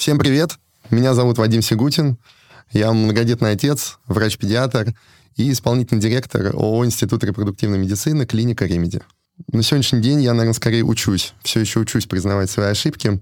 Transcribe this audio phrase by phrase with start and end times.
[0.00, 0.58] Всем привет!
[0.88, 2.16] Меня зовут Вадим Сигутин.
[2.72, 4.94] Я многодетный отец, врач-педиатр
[5.36, 8.24] и исполнительный директор ООО «Институт репродуктивной медицины.
[8.24, 9.02] Клиника Ремеди».
[9.52, 11.34] На сегодняшний день я, наверное, скорее учусь.
[11.42, 13.20] Все еще учусь признавать свои ошибки,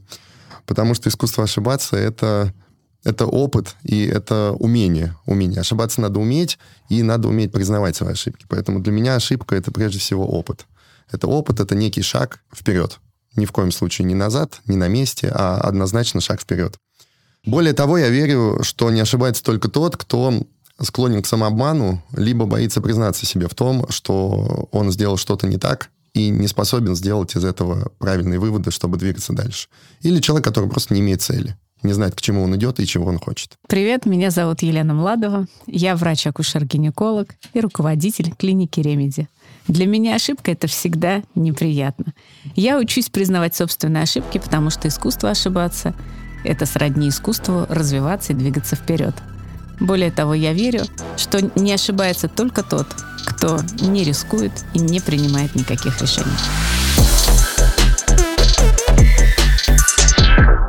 [0.66, 2.54] потому что искусство ошибаться— это,
[3.02, 5.16] это опыт и это умение.
[5.26, 5.62] умение.
[5.62, 8.46] Ошибаться надо уметь, и надо уметь признавать свои ошибки.
[8.48, 10.64] Поэтому для меня ошибка— это прежде всего опыт.
[11.10, 13.00] Это опыт, это некий шаг вперед.
[13.38, 16.76] Ни в коем случае не назад, не на месте, а однозначно шаг вперед.
[17.46, 20.42] Более того, я верю, что не ошибается только тот, кто
[20.80, 25.90] склонен к самообману, либо боится признаться себе в том, что он сделал что-то не так,
[26.14, 29.68] и не способен сделать из этого правильные выводы, чтобы двигаться дальше.
[30.00, 33.06] Или человек, который просто не имеет цели, не знает, к чему он идет и чего
[33.06, 33.52] он хочет.
[33.68, 35.46] Привет, меня зовут Елена Младова.
[35.68, 39.28] Я врач-акушер-гинеколог и руководитель клиники Ремеди.
[39.68, 42.14] Для меня ошибка— это всегда неприятно.
[42.56, 45.94] Я учусь признавать собственные ошибки, потому что искусство ошибаться—
[46.44, 49.14] это сродни искусству развиваться и двигаться вперед.
[49.78, 50.84] Более того, я верю,
[51.16, 52.86] что не ошибается только тот,
[53.26, 56.26] кто не рискует и не принимает никаких решений.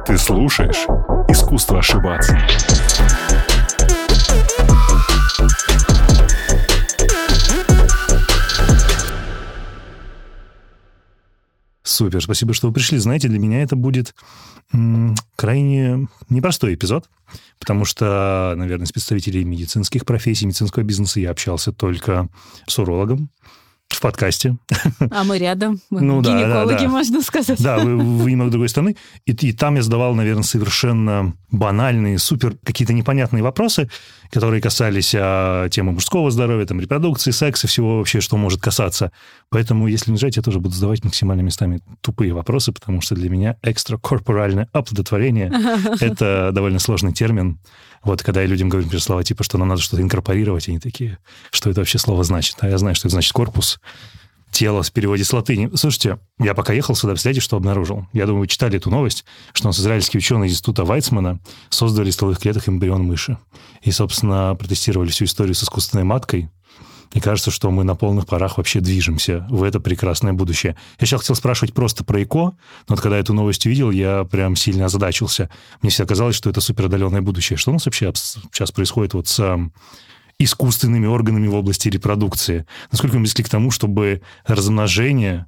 [0.06, 0.86] Ты слушаешь
[1.30, 2.38] «Искусство ошибаться».
[11.90, 13.00] Супер, спасибо, что вы пришли.
[13.00, 14.14] Знаете, для меня это будет
[15.36, 17.10] крайне непростой эпизод,
[17.58, 22.30] потому что, наверное, с представителей медицинских профессий, медицинского бизнеса я общался только
[22.68, 23.32] с урологом,
[23.90, 24.58] в подкасте.
[25.12, 25.80] А мы рядом.
[25.90, 26.90] Мы ну, гинекологи, да, да, да.
[26.90, 27.62] можно сказать.
[27.62, 28.96] Да, вы, вы немного другой страны.
[29.26, 33.90] И, и там я задавал, наверное, совершенно банальные, супер какие-то непонятные вопросы,
[34.32, 39.12] которые касались а, темы мужского здоровья, там, репродукции, секса, всего вообще, что может касаться.
[39.50, 43.30] Поэтому, если не жать, я тоже буду задавать максимально местами тупые вопросы, потому что для
[43.30, 45.52] меня экстракорпоральное оплодотворение—
[46.00, 47.60] это довольно сложный термин.
[48.04, 51.18] Вот когда я людям говорю, например, слова типа, что нам надо что-то инкорпорировать, они такие,
[51.52, 52.58] что это вообще слово значит?
[52.60, 53.80] А я знаю, что это значит корпус,
[54.52, 55.70] тело в переводе с латыни.
[55.76, 58.08] Слушайте, я пока ехал сюда, представляете, что обнаружил?
[58.14, 61.40] Я думаю, вы читали эту новость, что у нас израильские ученые из института Вайцмана
[61.70, 63.38] создали из стволовых клеток эмбрион мыши.
[63.82, 66.50] И, собственно, протестировали всю историю с искусственной маткой,
[67.14, 70.76] мне кажется, что мы на полных парах вообще движемся в это прекрасное будущее.
[71.00, 72.56] Я сейчас хотел спрашивать просто про ЭКО, но
[72.88, 75.50] вот когда эту новость увидел, я прям сильно озадачился.
[75.82, 77.58] Мне всегда казалось, что это суперотдаленное будущее.
[77.58, 79.60] Что у нас вообще сейчас происходит вот с
[80.38, 82.66] искусственными органами в области репродукции?
[82.92, 85.48] Насколько мы близки к тому, чтобы размножение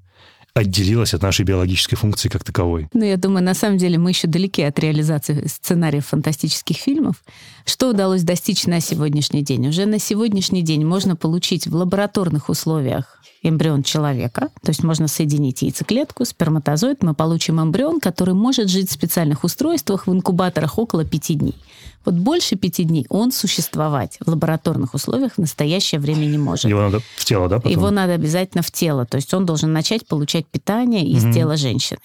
[0.54, 2.88] отделилась от нашей биологической функции как таковой.
[2.94, 7.24] Ну, я думаю, на самом деле мы еще далеки от реализации сценариев фантастических фильмов.
[7.66, 9.68] Что удалось достичь на сегодняшний день?
[9.68, 15.62] Уже на сегодняшний день можно получить в лабораторных условиях эмбрион человека, то есть можно соединить
[15.62, 21.36] яйцеклетку, сперматозоид, мы получим эмбрион, который может жить в специальных устройствах в инкубаторах около пяти
[21.36, 21.56] дней.
[22.06, 26.66] Вот больше пяти дней он существовать в лабораторных условиях в настоящее время не может.
[26.66, 27.58] Его надо в тело, да?
[27.58, 27.72] Потом?
[27.72, 29.06] Его надо обязательно в тело.
[29.06, 31.34] То есть он должен начать получать питание из угу.
[31.34, 32.00] тела женщины.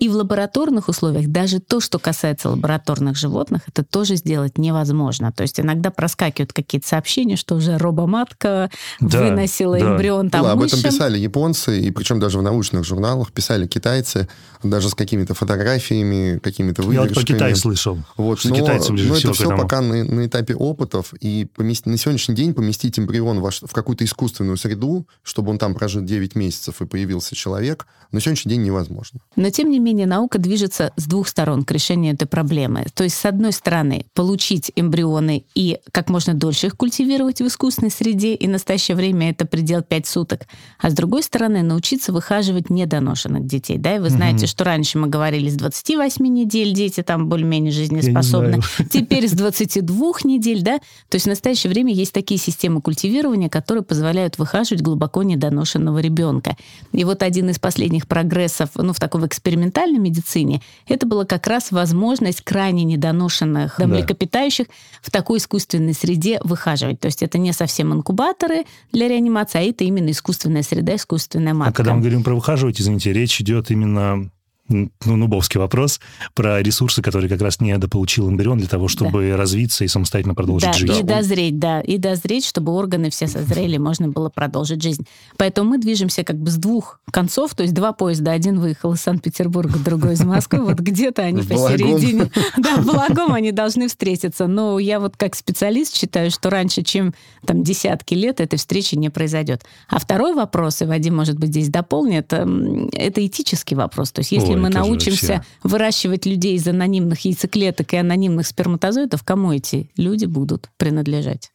[0.00, 5.30] И в лабораторных условиях даже то, что касается лабораторных животных, это тоже сделать невозможно.
[5.30, 9.92] То есть иногда проскакивают какие-то сообщения, что уже робоматка да, выносила да.
[9.92, 14.26] эмбрион там да, об этом писали японцы, и причем даже в научных журналах писали китайцы,
[14.62, 17.12] даже с какими-то фотографиями, какими-то выдержками.
[17.12, 17.98] Я вот про Китай слышал.
[18.16, 21.46] Вот, что но, китайцы ближе но всего это все пока на, на этапе опытов, и
[21.54, 21.84] помест...
[21.84, 26.36] на сегодняшний день поместить эмбрион в, в какую-то искусственную среду, чтобы он там прожил 9
[26.36, 29.20] месяцев и появился человек, на сегодняшний день невозможно.
[29.36, 32.86] Но тем не менее менее, наука движется с двух сторон к решению этой проблемы.
[32.94, 37.90] То есть, с одной стороны, получить эмбрионы и как можно дольше их культивировать в искусственной
[37.90, 40.46] среде, и в настоящее время это предел 5 суток.
[40.78, 43.78] А с другой стороны, научиться выхаживать недоношенных детей.
[43.78, 43.96] Да?
[43.96, 44.46] И вы знаете, угу.
[44.46, 48.60] что раньше мы говорили, с 28 недель дети там более-менее жизнеспособны.
[48.90, 50.78] Теперь с 22 недель, да?
[51.08, 56.56] То есть в настоящее время есть такие системы культивирования, которые позволяют выхаживать глубоко недоношенного ребенка.
[56.92, 61.46] И вот один из последних прогрессов, ну, в таком экспериментальном экспериментальной медицине это была как
[61.46, 63.86] раз возможность крайне недоношенных да.
[63.86, 64.66] млекопитающих
[65.02, 67.00] в такой искусственной среде выхаживать.
[67.00, 71.72] То есть это не совсем инкубаторы для реанимации, а это именно искусственная среда, искусственная матка.
[71.72, 74.30] А когда мы говорим про выхаживать, извините, речь идет именно
[74.70, 76.00] ну, нубовский вопрос
[76.34, 79.36] про ресурсы, которые как раз не недополучил эмбрион для того, чтобы да.
[79.36, 81.00] развиться и самостоятельно продолжить да, жизнь.
[81.00, 85.06] И дозреть, да, и дозреть, чтобы органы все созрели, можно было продолжить жизнь.
[85.36, 89.00] Поэтому мы движемся как бы с двух концов, то есть два поезда, один выехал из
[89.00, 92.30] Санкт-Петербурга, другой из Москвы, вот где-то они посередине.
[92.56, 94.46] Да, в благом они должны встретиться.
[94.46, 97.14] Но я вот как специалист считаю, что раньше, чем
[97.44, 99.64] там десятки лет, этой встречи не произойдет.
[99.88, 104.12] А второй вопрос, и Вадим, может быть, здесь дополнит, эм, это этический вопрос.
[104.12, 109.90] То есть если мы научимся выращивать людей из анонимных яйцеклеток и анонимных сперматозоидов, кому эти
[109.96, 111.50] люди будут принадлежать?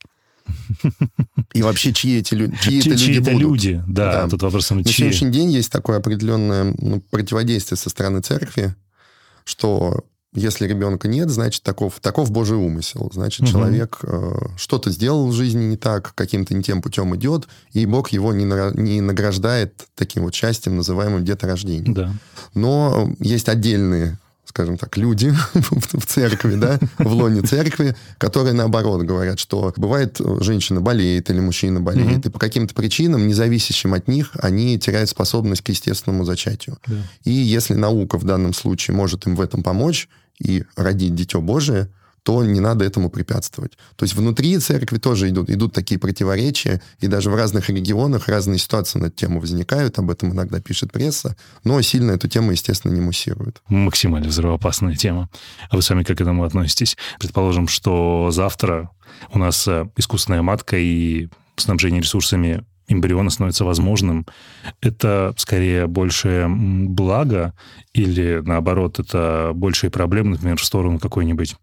[1.53, 2.55] И вообще, чьи эти люди?
[2.61, 4.29] Чьи, чьи это люди это люди, да, да.
[4.29, 4.93] тут вопрос На чьи.
[4.93, 8.75] сегодняшний день есть такое определенное ну, противодействие со стороны церкви,
[9.43, 13.09] что если ребенка нет, значит, таков, таков Божий умысел.
[13.13, 13.51] Значит, угу.
[13.51, 18.09] человек э, что-то сделал в жизни не так, каким-то не тем путем идет, и Бог
[18.09, 21.93] его не, на, не награждает таким вот счастьем, называемым деторождением.
[21.93, 22.11] Да.
[22.53, 24.17] Но есть отдельные
[24.55, 30.79] скажем так, люди в церкви, да, в лоне церкви, которые наоборот говорят, что бывает женщина
[30.79, 32.29] болеет или мужчина болеет, mm-hmm.
[32.29, 36.77] и по каким-то причинам, независящим от них, они теряют способность к естественному зачатию.
[36.87, 36.95] Да.
[37.25, 40.07] И если наука в данном случае может им в этом помочь
[40.39, 41.89] и родить дитё Божие,
[42.25, 43.73] то не надо этому препятствовать.
[43.95, 48.57] То есть внутри церкви тоже идут, идут такие противоречия, и даже в разных регионах разные
[48.57, 52.93] ситуации на эту тему возникают, об этом иногда пишет пресса, но сильно эту тему, естественно,
[52.93, 53.61] не муссируют.
[53.67, 55.29] Максимально взрывоопасная тема.
[55.69, 56.97] А вы сами как к этому относитесь?
[57.19, 58.89] Предположим, что завтра
[59.31, 64.25] у нас э, искусственная матка и снабжение ресурсами эмбриона становится возможным,
[64.81, 67.53] это скорее большее благо
[67.93, 71.55] или, наоборот, это большие проблемы, например, в сторону какой-нибудь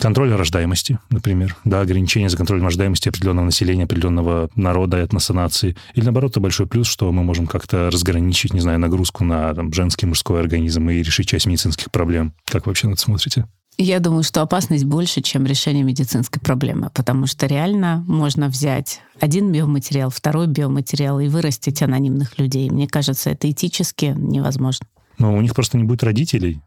[0.00, 5.76] Контроль рождаемости, например, да, ограничение за контролем рождаемости определенного населения, определенного народа, этноса, нации.
[5.94, 9.72] Или, наоборот, это большой плюс, что мы можем как-то разграничить, не знаю, нагрузку на там,
[9.72, 12.32] женский, мужской организм и решить часть медицинских проблем.
[12.46, 13.46] Как вы вообще на это смотрите?
[13.80, 19.52] Я думаю, что опасность больше, чем решение медицинской проблемы, потому что реально можно взять один
[19.52, 22.68] биоматериал, второй биоматериал и вырастить анонимных людей.
[22.70, 24.84] Мне кажется, это этически невозможно.
[25.18, 26.60] Но у них просто не будет родителей.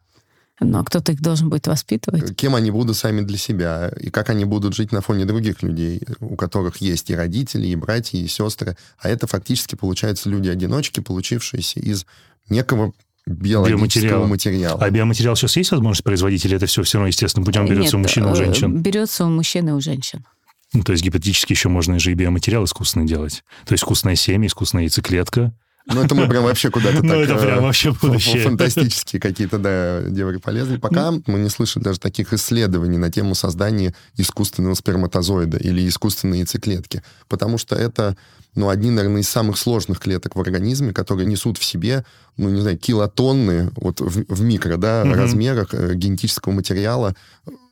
[0.62, 2.34] Но кто-то их должен будет воспитывать.
[2.38, 6.02] Кем они будут сами для себя, и как они будут жить на фоне других людей,
[6.22, 8.78] у которых есть и родители, и братья, и сестры.
[9.00, 12.06] А это фактически, получаются люди-одиночки, получившиеся из
[12.48, 12.94] некого
[13.27, 14.79] биологического материала.
[14.81, 17.94] А биоматериал сейчас есть возможность производить, или это все все равно естественно путем берется Нет,
[17.95, 18.81] у мужчин и у э, женщин?
[18.81, 20.25] берется у мужчин и у женщин.
[20.73, 23.44] Ну, то есть гипотетически еще можно же и биоматериал искусственный делать.
[23.65, 25.53] То есть искусственное семя, искусственная яйцеклетка,
[25.86, 27.10] ну, это мы прям вообще куда-то ну, так...
[27.10, 28.44] Ну, это прям э, вообще будущее.
[28.44, 30.80] Фантастические какие-то, да, девы полезные.
[30.80, 37.04] Пока мы не слышали даже таких исследований на тему создания искусственного сперматозоида или искусственной яйцеклетки.
[37.28, 38.16] Потому что это,
[38.56, 42.06] ну, одни, наверное, из самых сложных клеток в организме, которые несут в себе,
[42.38, 47.16] ну, не знаю, килотонны вот в, в микро, да, размерах э, генетического материала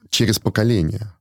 [0.10, 1.12] через поколение.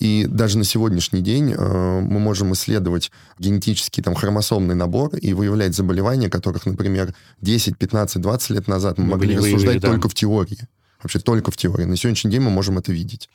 [0.00, 5.74] И даже на сегодняшний день э, мы можем исследовать генетический там, хромосомный набор и выявлять
[5.74, 9.88] заболевания, которых, например, 10, 15, 20 лет назад мы, мы могли рассуждать да.
[9.88, 10.58] только в теории.
[11.02, 11.84] Вообще только в теории.
[11.84, 13.28] На сегодняшний день мы можем это видеть.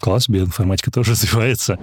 [0.00, 1.78] Класс, биоинформатика тоже развивается.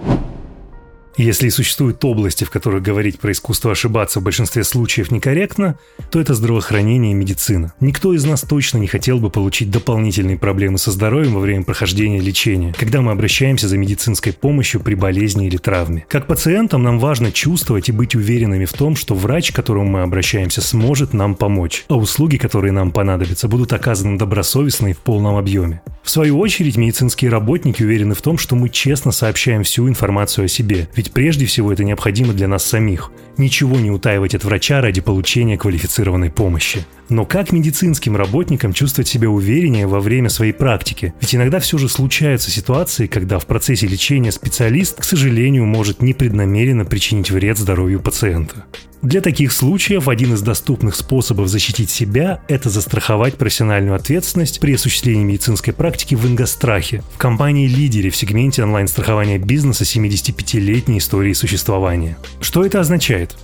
[1.16, 5.78] Если и существуют области, в которых говорить про искусство ошибаться в большинстве случаев некорректно,
[6.10, 7.72] то это здравоохранение и медицина.
[7.80, 12.20] Никто из нас точно не хотел бы получить дополнительные проблемы со здоровьем во время прохождения
[12.20, 16.04] лечения, когда мы обращаемся за медицинской помощью при болезни или травме.
[16.08, 20.02] Как пациентам нам важно чувствовать и быть уверенными в том, что врач, к которому мы
[20.02, 25.36] обращаемся, сможет нам помочь, а услуги, которые нам понадобятся, будут оказаны добросовестно и в полном
[25.36, 25.80] объеме.
[26.02, 30.48] В свою очередь, медицинские работники уверены в том, что мы честно сообщаем всю информацию о
[30.48, 33.10] себе, ведь прежде всего это необходимо для нас самих.
[33.36, 36.86] Ничего не утаивать от врача ради получения квалифицированной помощи.
[37.08, 41.12] Но как медицинским работникам чувствовать себя увереннее во время своей практики?
[41.20, 46.84] Ведь иногда все же случаются ситуации, когда в процессе лечения специалист, к сожалению, может непреднамеренно
[46.84, 48.64] причинить вред здоровью пациента.
[49.04, 55.24] Для таких случаев один из доступных способов защитить себя– это застраховать профессиональную ответственность при осуществлении
[55.24, 62.16] медицинской практики в Ингострахе, в компании-лидере в сегменте онлайн-страхования бизнеса 75-летней истории существования.
[62.40, 63.34] Что это означает?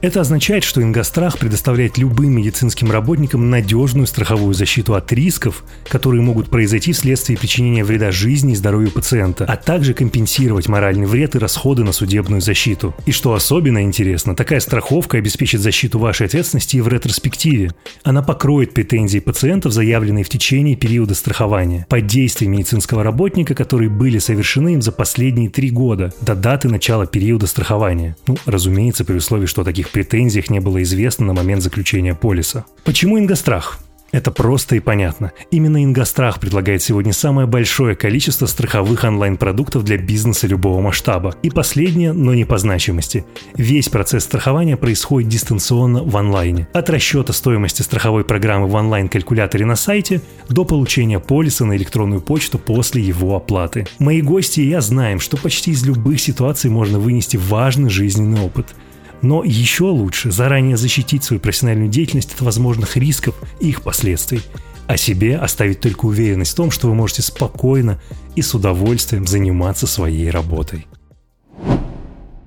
[0.00, 6.48] Это означает, что Ингострах предоставляет любым медицинским работникам надежную страховую защиту от рисков, которые могут
[6.50, 11.84] произойти вследствие причинения вреда жизни и здоровью пациента, а также компенсировать моральный вред и расходы
[11.84, 12.94] на судебную защиту.
[13.06, 17.72] И что особенно интересно, такая страховка обеспечит защиту вашей ответственности и в ретроспективе.
[18.02, 24.18] Она покроет претензии пациентов, заявленные в течение периода страхования, под действием медицинского работника, которые были
[24.18, 28.16] совершены им за последние три года, до даты начала периода страхования.
[28.26, 32.64] Ну, разумеется, при условии, что таких претензиях не было известно на момент заключения полиса.
[32.84, 33.78] Почему ингострах?
[34.10, 35.32] Это просто и понятно.
[35.50, 41.34] Именно Ингострах предлагает сегодня самое большое количество страховых онлайн-продуктов для бизнеса любого масштаба.
[41.42, 43.26] И последнее, но не по значимости.
[43.54, 46.68] Весь процесс страхования происходит дистанционно в онлайне.
[46.72, 52.58] От расчета стоимости страховой программы в онлайн-калькуляторе на сайте до получения полиса на электронную почту
[52.58, 53.86] после его оплаты.
[53.98, 58.74] Мои гости и я знаем, что почти из любых ситуаций можно вынести важный жизненный опыт–
[59.22, 64.42] но еще лучше заранее защитить свою профессиональную деятельность от возможных рисков и их последствий.
[64.86, 68.00] А себе оставить только уверенность в том, что вы можете спокойно
[68.36, 70.86] и с удовольствием заниматься своей работой.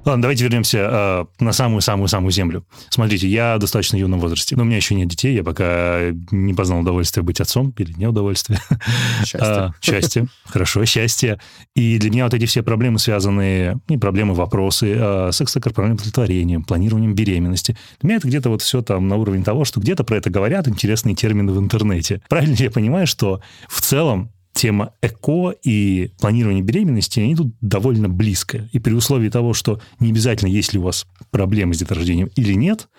[0.06, 2.66] Ладно, давайте вернемся э, на самую-самую-самую землю.
[2.90, 6.80] Смотрите, я достаточно юном возрасте, но у меня еще нет детей, я пока не познал
[6.80, 8.60] удовольствие быть отцом или не удовольствие.
[9.26, 9.40] Счастье.
[9.42, 11.40] А, счастье, хорошо, счастье.
[11.76, 16.64] И для меня вот эти все проблемы, связанные, не проблемы, вопросы, а, с экстракорпоральным плодотворением,
[16.64, 17.78] планированием беременности.
[18.00, 20.68] Для меня это где-то вот все там на уровне того, что где-то про это говорят,
[20.68, 22.22] интересные термины в интернете.
[22.30, 28.10] Правильно ли я понимаю, что в целом тема ЭКО и планирование беременности, они тут довольно
[28.10, 28.68] близко.
[28.74, 32.54] И при условии того, что не обязательно, есть ли у вас проблемы с деторождением или
[32.54, 32.90] нет,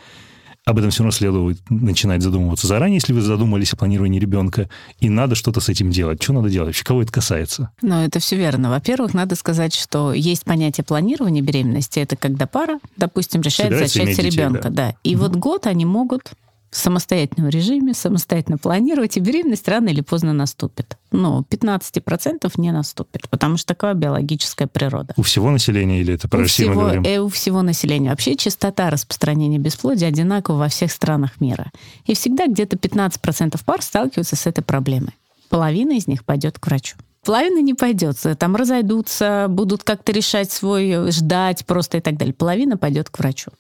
[0.64, 5.10] об этом все равно следует начинать задумываться заранее, если вы задумались о планировании ребенка, и
[5.10, 6.22] надо что-то с этим делать.
[6.22, 6.68] Что надо делать?
[6.68, 7.72] Вообще, кого это касается?
[7.82, 8.70] Ну, это все верно.
[8.70, 11.98] Во-первых, надо сказать, что есть понятие планирования беременности.
[12.00, 14.70] Это когда пара, допустим, решает Собирается зачать детей, ребенка.
[14.70, 14.70] да.
[14.70, 14.94] Да.
[15.04, 16.32] И вот год они могут
[16.70, 20.96] в самостоятельном режиме, самостоятельно планировать, и беременность рано или поздно наступит.
[21.10, 25.14] Но 15% не наступит, потому что такая биологическая природа.
[25.16, 27.02] У всего населения или это про у Россию мы всего, говорим?
[27.04, 28.10] э, у всего населения.
[28.10, 31.72] Вообще частота распространения бесплодия одинакова во всех странах мира.
[32.06, 35.14] И всегда где-то 15% пар сталкиваются с этой проблемой.
[35.48, 36.96] Половина из них пойдет к врачу.
[37.24, 42.32] Половина не пойдет, там разойдутся, будут как-то решать свой, ждать просто и так далее.
[42.32, 43.50] Половина пойдет к врачу.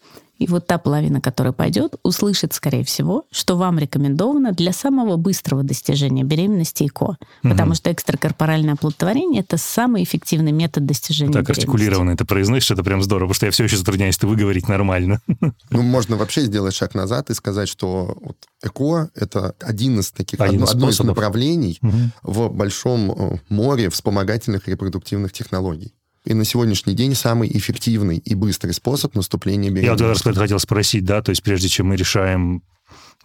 [0.40, 5.62] И вот та половина, которая пойдет, услышит, скорее всего, что вам рекомендовано для самого быстрого
[5.62, 7.18] достижения беременности ЭКО.
[7.42, 11.60] Потому что экстракорпоральное оплодотворение– это самый эффективный метод достижения Так беременности.
[11.66, 15.20] артикулированно это произносишь, это прям здорово, потому что я все еще затрудняюсь это выговорить нормально.
[15.70, 20.40] Ну, можно вообще сделать шаг назад и сказать, что вот ЭКО— это один из таких,
[20.40, 22.12] Один одно, из одно из направлений Мгм.
[22.22, 25.92] в большом э, море вспомогательных репродуктивных технологий.
[26.26, 30.22] И на сегодняшний день самый эффективный и быстрый способ наступления Я вот беременности.
[30.22, 32.62] как раз хотел спросить, да, то есть прежде чем мы решаем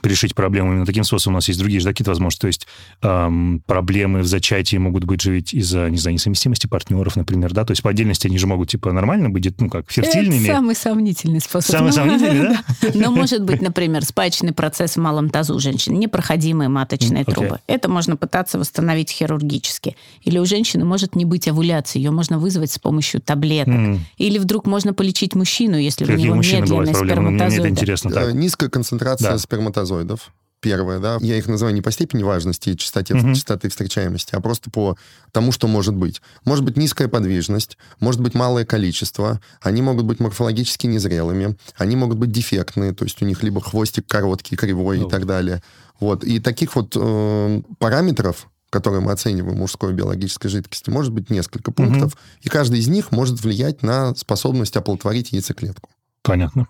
[0.03, 2.41] решить проблему именно таким способом, у нас есть другие же да, какие-то возможности.
[2.41, 2.67] То есть
[3.01, 7.65] эм, проблемы в зачатии могут быть же ведь из-за, не знаю, несовместимости партнеров, например, да,
[7.65, 10.43] то есть по отдельности они же могут, типа, нормально быть, ну, как, фертильными.
[10.43, 11.71] Это самый сомнительный способ.
[11.71, 12.91] Самый Ну, сомнительный, да?
[12.93, 17.59] Но может быть, например, спаечный процесс в малом тазу у женщин, непроходимые маточные трубы.
[17.67, 19.95] Это можно пытаться восстановить хирургически.
[20.23, 23.99] Или у женщины может не быть овуляции, ее можно вызвать с помощью таблеток.
[24.17, 27.31] Или вдруг можно полечить мужчину, если у него мужчины бывают медленный проблемы?
[27.31, 27.71] Мне это сперматозоид.
[27.71, 28.09] интересно.
[28.09, 28.33] Э, Так.
[28.33, 29.37] Низкая концентрация Да.
[29.85, 30.31] Сперматозоидов.
[30.61, 31.17] Первое, да.
[31.21, 33.35] Я их называю не по степени важности и частоте, Мгм.
[33.35, 34.97] частоты встречаемости, а просто по
[35.31, 36.21] тому, что может быть.
[36.43, 42.17] Может быть низкая подвижность, может быть малое количество, они могут быть морфологически незрелыми, они могут
[42.17, 45.07] быть дефектные, то есть у них либо хвостик короткий, кривой Ну.
[45.07, 45.61] и так далее.
[45.99, 46.23] Вот.
[46.23, 52.17] И таких вот э, параметров, которые мы оцениваем мужской биологической жидкости, может быть несколько пунктов,
[52.41, 55.91] и каждый из них может влиять на способность оплодотворить яйцеклетку.
[56.23, 56.67] Понятно.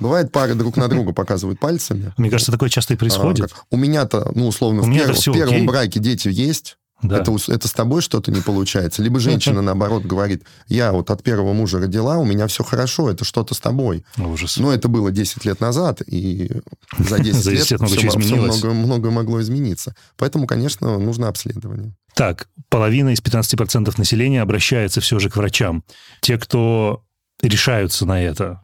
[0.00, 2.12] Бывает, пары друг на друга показывают пальцами.
[2.16, 3.46] Мне кажется, такое часто и происходит.
[3.46, 5.66] А, как- у меня-то, ну, условно, У в, пер- первом окей.
[5.66, 6.76] браке дети есть.
[7.00, 7.18] Да.
[7.20, 9.04] Это, это с тобой что-то не получается.
[9.04, 13.24] Либо женщина, наоборот, говорит, я вот от первого мужа родила, у меня все хорошо, это
[13.24, 14.04] что-то с тобой.
[14.18, 14.56] Ужас.
[14.56, 16.50] Но это было 10 лет назад, и
[16.98, 18.62] за 10, За 10 лет много всё изменилось.
[18.64, 19.94] много, многое могло измениться.
[20.16, 21.94] Поэтому, конечно, нужно обследование.
[22.14, 25.84] Так, половина из 15% населения обращается все же к врачам.
[26.20, 27.04] Те, кто
[27.40, 28.60] решаются на это,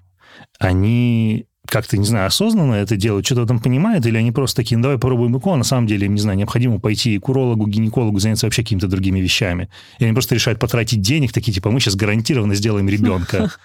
[0.58, 4.82] они как-то, не знаю, осознанно это делают, что-то этом понимают, или они просто такие, ну,
[4.82, 8.46] давай попробуем ЭКО, а на самом деле не знаю, необходимо пойти к урологу, гинекологу, заняться
[8.46, 9.70] вообще какими-то другими вещами.
[9.99, 13.50] И они просто решают потратить денег, такие, типа, мы сейчас гарантированно сделаем ребенка.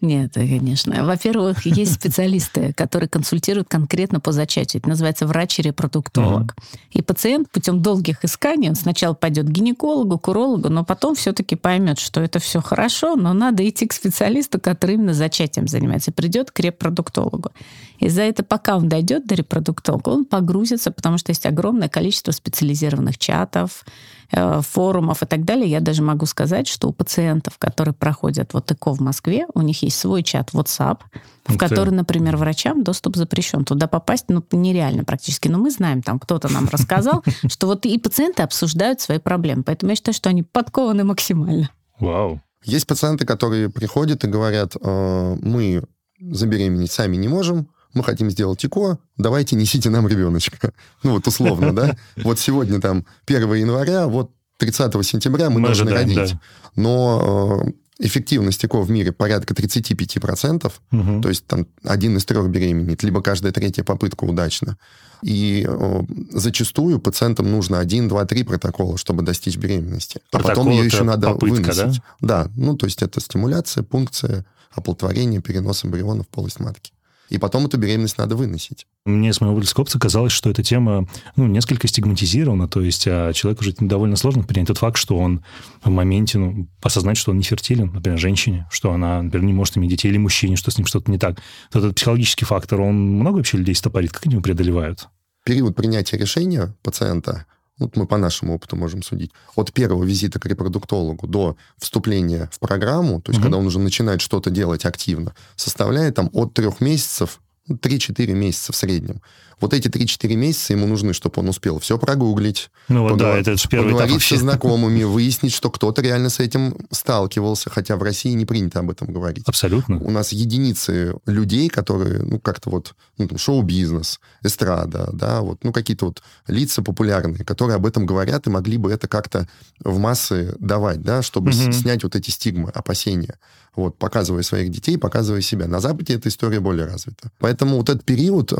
[0.00, 1.04] Нет, конечно.
[1.04, 4.80] Во-первых, есть специалисты, которые консультируют конкретно по зачатию.
[4.80, 6.54] Это называется врач-репродуктолог.
[6.92, 11.56] И пациент путем долгих исканий, он сначала пойдет к гинекологу, к урологу, но потом все-таки
[11.56, 16.52] поймет, что это все хорошо, но надо идти к специалисту, который именно зачатием занимается, придет
[16.52, 17.50] к репродуктологу.
[17.98, 22.30] И за это, пока он дойдет до репродуктолога, он погрузится, потому что есть огромное количество
[22.30, 23.90] специализированных чатов, э,
[24.30, 25.70] форумов и так далее.
[25.70, 29.82] Я даже могу сказать, что у пациентов, которые проходят вот ЭКО в Москве, у них
[29.82, 30.98] есть свой чат WhatsApp,
[31.46, 33.64] в Ух который, например, врачам доступ запрещен.
[33.64, 35.48] Туда попасть ну, нереально практически.
[35.48, 39.62] Но мы знаем, там кто-то нам рассказал, что вот и пациенты обсуждают свои проблемы.
[39.62, 41.70] Поэтому я считаю, что они подкованы максимально.
[41.98, 42.40] Вау.
[42.64, 45.84] Есть пациенты, которые приходят и говорят, «Э, мы
[46.20, 50.72] забеременеть сами не можем, мы хотим сделать ЭКО, давайте несите нам ребеночка.
[51.02, 51.96] Ну вот условно, да?
[52.16, 56.32] Вот сегодня там 1 января, вот 30 сентября мы, мы должны ожидаем, родить.
[56.34, 56.40] Да.
[56.76, 61.22] Но э, эффективность ЭКО в мире порядка 35%, угу.
[61.22, 64.76] то есть там один из трех беременеет, либо каждая третья попытка удачна.
[65.22, 70.20] И э, зачастую пациентам нужно один, два, три протокола, чтобы достичь беременности.
[70.30, 72.02] Протокол а потом ее еще надо попытка, выносить.
[72.20, 72.44] Да?
[72.44, 76.92] да, ну то есть это стимуляция, пункция, оплодотворение, перенос эмбриона в полость матки
[77.28, 78.86] и потом эту беременность надо выносить.
[79.04, 83.62] Мне с моего близкопца казалось, что эта тема ну, несколько стигматизирована, то есть а человеку
[83.62, 85.44] уже довольно сложно принять тот факт, что он
[85.82, 89.76] в моменте ну, осознать, что он не фертилен, например, женщине, что она, например, не может
[89.76, 91.40] иметь детей, или мужчине, что с ним что-то не так.
[91.72, 95.08] Вот этот психологический фактор, он много вообще людей стопорит, как они его преодолевают?
[95.44, 97.46] Период принятия решения пациента
[97.78, 102.58] вот мы по нашему опыту можем судить, от первого визита к репродуктологу до вступления в
[102.58, 103.44] программу, то есть угу.
[103.44, 108.76] когда он уже начинает что-то делать активно, составляет там от трех месяцев 3-4 месяца в
[108.76, 109.20] среднем.
[109.60, 113.34] Вот эти 3-4 месяца ему нужны, чтобы он успел все прогуглить, ну, вот поговор...
[113.34, 117.70] да, это же первый поговорить этап со знакомыми, выяснить, что кто-то реально с этим сталкивался,
[117.70, 119.44] хотя в России не принято об этом говорить.
[119.46, 119.98] Абсолютно.
[119.98, 126.06] У нас единицы людей, которые, ну, как-то вот, ну, шоу-бизнес, эстрада, да, вот, ну, какие-то
[126.06, 129.48] вот лица популярные, которые об этом говорят и могли бы это как-то
[129.80, 131.72] в массы давать, да, чтобы угу.
[131.72, 133.36] снять вот эти стигмы, опасения
[133.78, 135.66] вот, показывая своих детей, показывая себя.
[135.66, 137.30] На Западе эта история более развита.
[137.38, 138.56] Поэтому вот этот период э,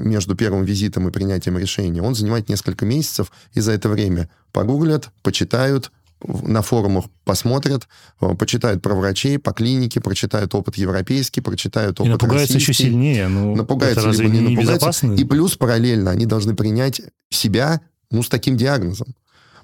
[0.00, 5.10] между первым визитом и принятием решения, он занимает несколько месяцев, и за это время погуглят,
[5.22, 5.90] почитают,
[6.24, 7.86] на форумах посмотрят,
[8.20, 12.72] э, почитают про врачей, по клинике, прочитают опыт европейский, прочитают опыт И напугаются российский.
[12.72, 13.28] еще сильнее.
[13.28, 15.06] Ну, напугаются либо не, не напугаются.
[15.12, 19.14] И плюс параллельно они должны принять себя ну, с таким диагнозом.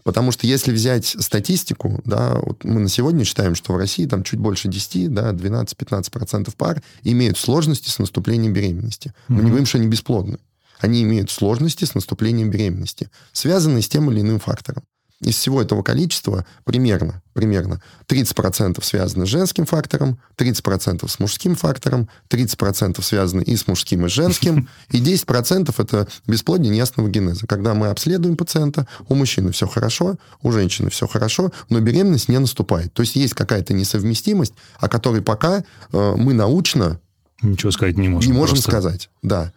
[0.05, 4.25] Потому что если взять статистику, да, вот мы на сегодня считаем, что в России там
[4.25, 9.13] чуть больше 10, да, 12-15% пар имеют сложности с наступлением беременности.
[9.29, 9.43] Мы mm-hmm.
[9.43, 10.39] не говорим, что они бесплодны.
[10.81, 14.83] Они имеют сложности с наступлением беременности, связанные с тем или иным фактором
[15.23, 22.09] из всего этого количества примерно, примерно 30% связаны с женским фактором, 30% с мужским фактором,
[22.29, 27.47] 30% связаны и с мужским, и с женским, и 10% это бесплодие неясного генеза.
[27.47, 32.39] Когда мы обследуем пациента, у мужчины все хорошо, у женщины все хорошо, но беременность не
[32.39, 32.93] наступает.
[32.93, 35.63] То есть есть какая-то несовместимость, о которой пока
[35.93, 37.01] э, мы научно
[37.43, 38.31] Ничего сказать не можем.
[38.31, 38.71] Не можем просто.
[38.71, 39.53] сказать, да.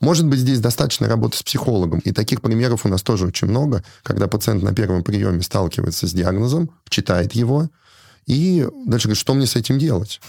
[0.00, 2.00] Может быть, здесь достаточно работы с психологом.
[2.00, 6.12] И таких примеров у нас тоже очень много, когда пациент на первом приеме сталкивается с
[6.12, 7.70] диагнозом, читает его,
[8.26, 10.20] и дальше говорит, что мне с этим делать?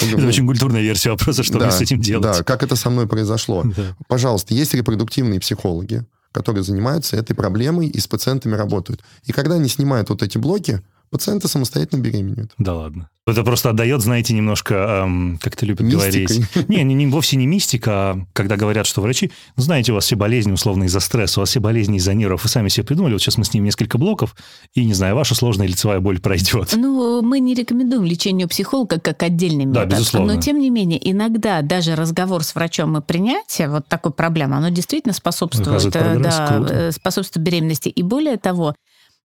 [0.00, 2.38] Это очень культурная версия вопроса, что да, мне с этим делать.
[2.38, 3.64] Да, как это со мной произошло.
[3.76, 3.96] Да.
[4.08, 9.02] Пожалуйста, есть репродуктивные психологи, которые занимаются этой проблемой и с пациентами работают.
[9.24, 12.52] И когда они снимают вот эти блоки, пациенты самостоятельно беременеют.
[12.58, 13.10] Да ладно.
[13.28, 16.38] Это просто отдает, знаете, немножко, эм, как ты любят Мистикой.
[16.38, 16.68] говорить.
[16.68, 20.04] Не, не, не, вовсе не мистика, а когда говорят, что врачи, ну, знаете, у вас
[20.04, 23.14] все болезни условно из-за стресса, у вас все болезни из-за нервов, вы сами себе придумали,
[23.14, 24.36] вот сейчас мы с ним несколько блоков,
[24.74, 26.74] и, не знаю, ваша сложная лицевая боль пройдет.
[26.76, 29.88] Ну, мы не рекомендуем лечение психолога как отдельный метод.
[29.88, 30.34] Да, безусловно.
[30.34, 34.68] Но, тем не менее, иногда даже разговор с врачом и принятие вот такой проблемы, оно
[34.68, 37.88] действительно способствует, э, да, э, способствует беременности.
[37.88, 38.76] И более того,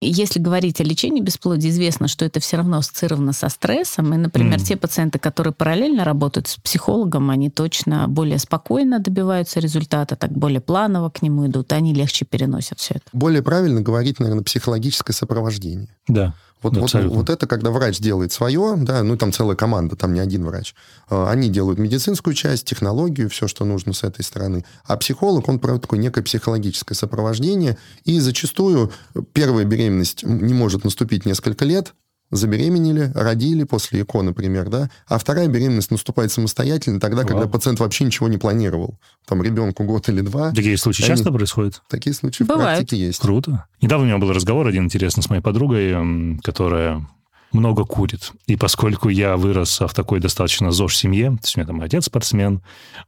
[0.08, 4.14] если говорить о лечении бесплодия, известно, что это все равно ассоциировано со стрессом.
[4.14, 4.64] И, например, mm.
[4.64, 10.62] те пациенты, которые параллельно работают с психологом, они точно более спокойно добиваются результата, так более
[10.62, 13.06] планово к нему идут, они легче переносят все это.
[13.14, 15.90] Более правильно говорить, наверное, психологическое сопровождение.
[16.08, 16.34] Да.
[16.62, 20.20] Вот, вот, вот это когда врач делает свое, да, ну там целая команда, там не
[20.20, 20.76] один врач.
[21.10, 24.64] А, они делают медицинскую часть, технологию, все, что нужно с этой стороны.
[24.86, 27.78] А психолог, он проводит такое некое психологическое сопровождение.
[28.06, 28.92] И зачастую
[29.34, 31.94] первая беременность не может наступить несколько лет,
[32.32, 37.28] забеременели, родили после ЭКО, например, да, а вторая беременность наступает самостоятельно тогда, Вау.
[37.28, 38.98] когда пациент вообще ничего не планировал.
[39.28, 40.52] Там ребенку год или два.
[40.52, 41.10] Такие случаи они...
[41.10, 41.82] часто происходят?
[41.90, 42.62] Такие случаи Бывает.
[42.62, 43.20] в практике есть.
[43.20, 43.66] Круто.
[43.82, 47.06] Недавно у меня был разговор один интересный с моей подругой, которая
[47.52, 48.32] много курит.
[48.48, 52.06] И поскольку я вырос в такой достаточно ЗОЖ семье, то есть у меня там отец
[52.06, 52.62] спортсмен,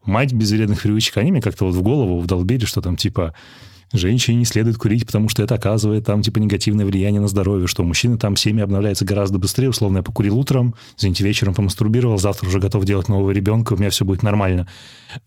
[0.03, 3.33] мать без вредных привычек, они мне как-то вот в голову вдолбили, что там типа
[3.91, 7.83] женщине не следует курить, потому что это оказывает там типа негативное влияние на здоровье, что
[7.83, 9.69] мужчины там семя обновляется гораздо быстрее.
[9.69, 13.89] Условно, я покурил утром, извините, вечером помастурбировал, завтра уже готов делать нового ребенка, у меня
[13.89, 14.67] все будет нормально.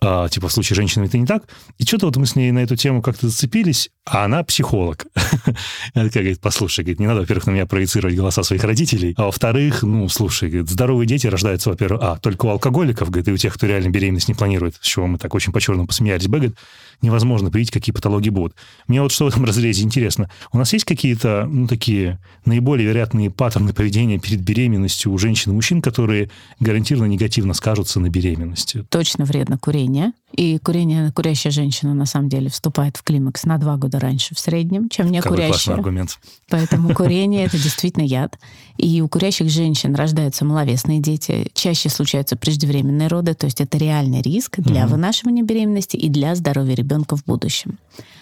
[0.01, 1.45] А, типа в случае женщины это не так.
[1.79, 5.07] И что-то вот мы с ней на эту тему как-то зацепились, а она психолог.
[5.95, 9.83] Она говорит, послушай, говорит, не надо, во-первых, на меня проецировать голоса своих родителей, а во-вторых,
[9.83, 13.55] ну, слушай, говорит, здоровые дети рождаются, во-первых, а, только у алкоголиков, говорит, и у тех,
[13.55, 16.57] кто реально беременность не планирует, с чего мы так очень по-черному посмеялись, Б, говорит,
[17.03, 18.56] невозможно привить, какие патологии будут.
[18.87, 20.31] Мне вот что в этом разрезе интересно.
[20.53, 25.55] У нас есть какие-то, ну, такие наиболее вероятные паттерны поведения перед беременностью у женщин и
[25.55, 28.85] мужчин, которые гарантированно негативно скажутся на беременности?
[28.89, 30.13] Точно вредно курение.
[30.33, 34.39] И курение, курящая женщина, на самом деле, вступает в климакс на два года раньше в
[34.39, 35.77] среднем, чем не Какой курящая.
[35.77, 36.19] аргумент.
[36.51, 38.39] Поэтому курение– это действительно яд.
[38.77, 41.51] И у курящих женщин рождаются маловесные дети.
[41.55, 46.75] Чаще случаются преждевременные роды, то есть это реальный риск для вынашивания беременности и для здоровья
[46.75, 47.79] ребенка в будущем.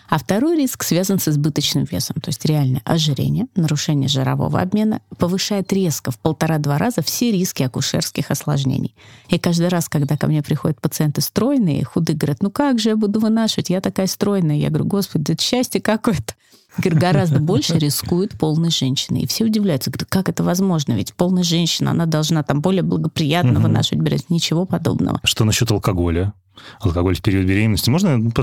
[0.08, 5.72] А второй риск связан с избыточным весом, то есть реальное ожирение, нарушение жирового обмена, повышает
[5.72, 8.94] резко в полтора-два раза все риски акушерских осложнений.
[9.28, 12.96] И каждый раз, когда ко мне приходят пациенты стройные, худые, говорят, ну как же я
[12.96, 14.56] буду вынашивать, я такая стройная.
[14.56, 16.34] Я говорю, господи, это счастье какое-то.
[16.76, 19.18] Говорю, гораздо больше рискует полной женщины.
[19.18, 20.92] И все удивляются, говорят, как это возможно?
[20.92, 24.30] Ведь полная женщина, она должна там более благоприятно вынашивать беременность.
[24.30, 25.20] Ничего подобного.
[25.24, 26.32] Что насчет алкоголя?
[26.80, 27.90] Алкоголь в период беременности.
[27.90, 28.42] Можно, по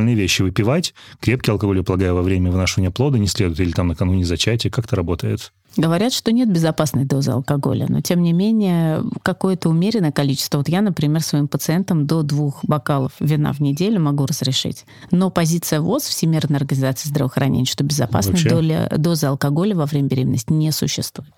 [0.00, 0.94] банальные вещи, выпивать?
[1.20, 4.70] Крепкий алкоголь, я полагаю, во время вынашивания плода не следует, или там накануне зачатия.
[4.70, 5.52] Как это работает?
[5.76, 10.58] Говорят, что нет безопасной дозы алкоголя, но тем не менее какое-то умеренное количество.
[10.58, 14.84] Вот я, например, своим пациентам до двух бокалов вина в неделю могу разрешить.
[15.12, 20.72] Но позиция ВОЗ, Всемирной организации здравоохранения, что безопасной доля, дозы алкоголя во время беременности не
[20.72, 21.34] существует.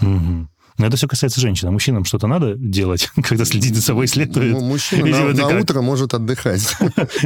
[0.00, 0.48] Мгм.
[0.78, 1.68] Но это все касается женщин.
[1.68, 4.52] А мужчинам что-то надо делать, когда следить за собой следует?
[4.52, 5.62] Ну, Мужчина на, на как?
[5.62, 6.62] утро может отдыхать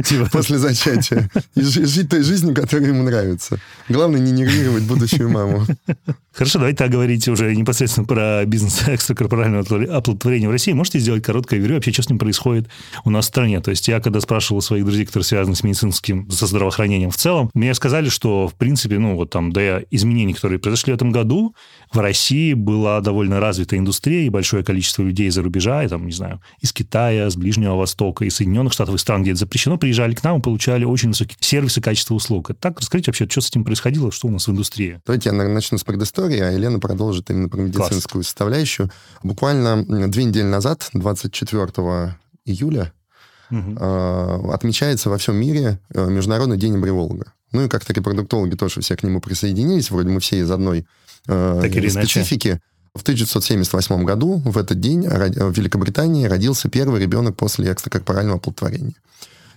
[0.05, 3.59] Типа, после зачатия и жи- жить той жизнью, которая ему нравится.
[3.89, 5.65] Главное не нервировать будущую маму.
[6.33, 9.63] Хорошо, давайте так говорить уже непосредственно про бизнес экстракорпорального
[9.95, 10.73] оплодотворения в России.
[10.73, 12.69] Можете сделать короткое ревью вообще, что с ним происходит
[13.05, 13.61] у нас в стране?
[13.61, 17.51] То есть я, когда спрашивал своих друзей, которые связаны с медицинским, со здравоохранением в целом,
[17.53, 21.55] мне сказали, что, в принципе, ну, вот там, до изменений, которые произошли в этом году,
[21.93, 26.11] в России была довольно развитая индустрия, и большое количество людей из-за рубежа, и, там, не
[26.11, 30.15] знаю, из Китая, с Ближнего Востока, из Соединенных Штатов, из стран, где это запрещено, приезжали
[30.15, 32.49] к нам и получали очень высокий сервис и качество услуг.
[32.49, 35.01] Это Так, расскажите вообще, что с этим происходило, что у нас в индустрии?
[35.05, 38.89] Давайте я начну с предыстории, а Елена продолжит именно про медицинскую составляющую.
[39.21, 42.93] Буквально две недели назад, 24 июля,
[43.51, 47.33] э, отмечается во всем мире э, Международный день эмбриолога.
[47.51, 50.87] Ну и как-то репродуктологи тоже все к нему присоединились, вроде мы все из одной
[51.27, 52.07] э, Так или иначе.
[52.21, 52.59] специфики.
[52.95, 58.93] В 1978 году в этот день в Великобритании родился первый ребенок после экстракорпорального оплодотворения.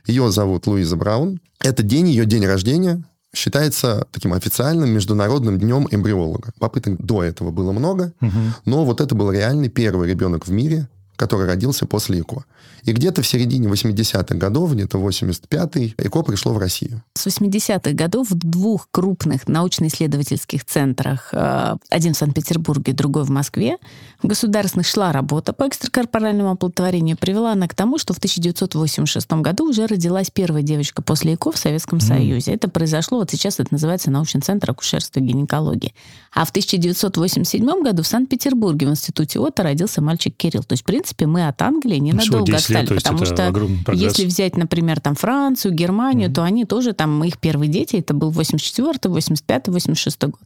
[0.06, 1.40] Ее зовут Луиза Браун.
[1.60, 3.02] Этот день, ее день рождения,
[3.34, 6.52] считается таким официальным международным днем эмбриолога.
[6.58, 8.54] Попыток до этого было много, Мгм.
[8.64, 12.44] но вот это был реальный первый ребенок в мире, который родился после ЭКО.
[12.84, 17.02] И где-то в середине 80-х годов, где-то 85-й, ЭКО пришло в Россию.
[17.14, 23.78] С 80-х годов в двух крупных научно-исследовательских центрах, э, один в Санкт-Петербурге, другой в Москве,
[24.22, 27.16] в государственных шла работа по экстракорпоральному оплодотворению.
[27.16, 31.58] Привела она к тому, что в 1986 году уже родилась первая девочка после ЭКО в
[31.58, 32.52] Советском Союзе.
[32.52, 35.92] Это произошло, вот сейчас это называется научный центр акушерства и гинекологии.
[36.32, 40.62] А в 1987 году в Санкт-Петербурге в институте ОТА родился мальчик Кирилл.
[40.62, 44.24] То есть, в принципе, мы от Англии ненадолго 10 лет, отстали, есть потому что если
[44.26, 48.98] взять, например, там Францию, Германию, то они тоже там, их первые дети, это был 84
[49.04, 50.40] 85 86 год.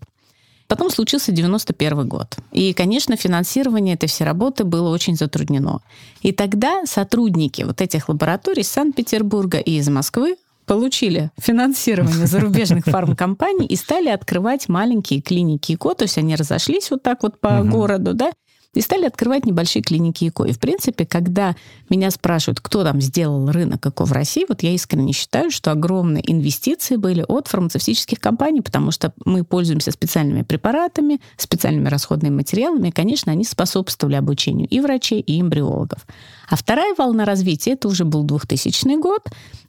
[0.68, 2.36] Потом случился 91 год.
[2.52, 5.80] И, конечно, финансирование этой всей работы было очень затруднено.
[6.22, 13.66] И тогда сотрудники вот этих лабораторий из Санкт-Петербурга и из Москвы получили финансирование зарубежных фармкомпаний
[13.66, 17.70] и стали открывать маленькие клиники ИКО, то есть они разошлись вот так вот по Мгм.
[17.70, 18.30] городу, да,
[18.74, 20.44] и стали открывать небольшие клиники ИКО.
[20.44, 21.56] И, в принципе, когда
[21.88, 26.22] меня спрашивают, кто там сделал рынок ИКО в России, вот я искренне считаю, что огромные
[26.30, 32.92] инвестиции были от фармацевтических компаний, потому что мы пользуемся специальными препаратами, специальными расходными материалами, и,
[32.92, 36.06] конечно, они способствовали обучению и врачей, и эмбриологов.
[36.50, 39.22] А вторая волна развития, это уже был 2000 год,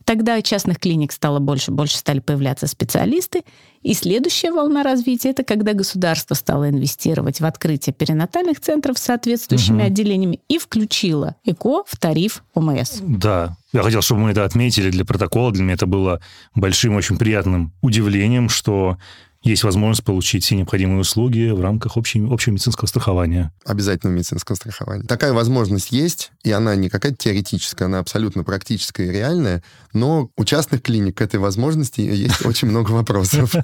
[0.06, 3.44] Тогда частных клиник стало больше, больше стали появляться специалисты.
[3.82, 9.78] И следующая волна развития– это когда государство стало инвестировать в открытие перинатальных центров с соответствующими
[9.78, 9.86] Мгм.
[9.86, 13.00] отделениями и включило ЭКО в тариф ОМС.
[13.02, 15.52] Да, я хотел, чтобы мы это отметили для протокола.
[15.52, 16.20] Для меня это было
[16.56, 18.98] большим, очень приятным удивлением, что
[19.44, 23.52] есть возможность получить все необходимые услуги в рамках общей, общего медицинского страхования.
[23.66, 25.04] Обязательного медицинского страхования.
[25.04, 30.46] Такая возможность есть, и она не какая-то теоретическая, она абсолютно практическая и реальная, но у
[30.46, 33.56] частных клиник к этой возможности есть очень много вопросов.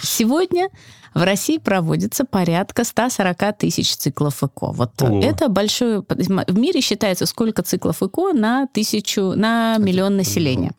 [0.00, 0.68] Сегодня
[1.14, 4.72] в России проводится порядка 140 тысяч циклов ЭКО.
[4.72, 5.22] Вот Ого.
[5.22, 6.02] это большое...
[6.02, 10.72] В мире считается, сколько циклов ЭКО на тысячу, на миллион населения.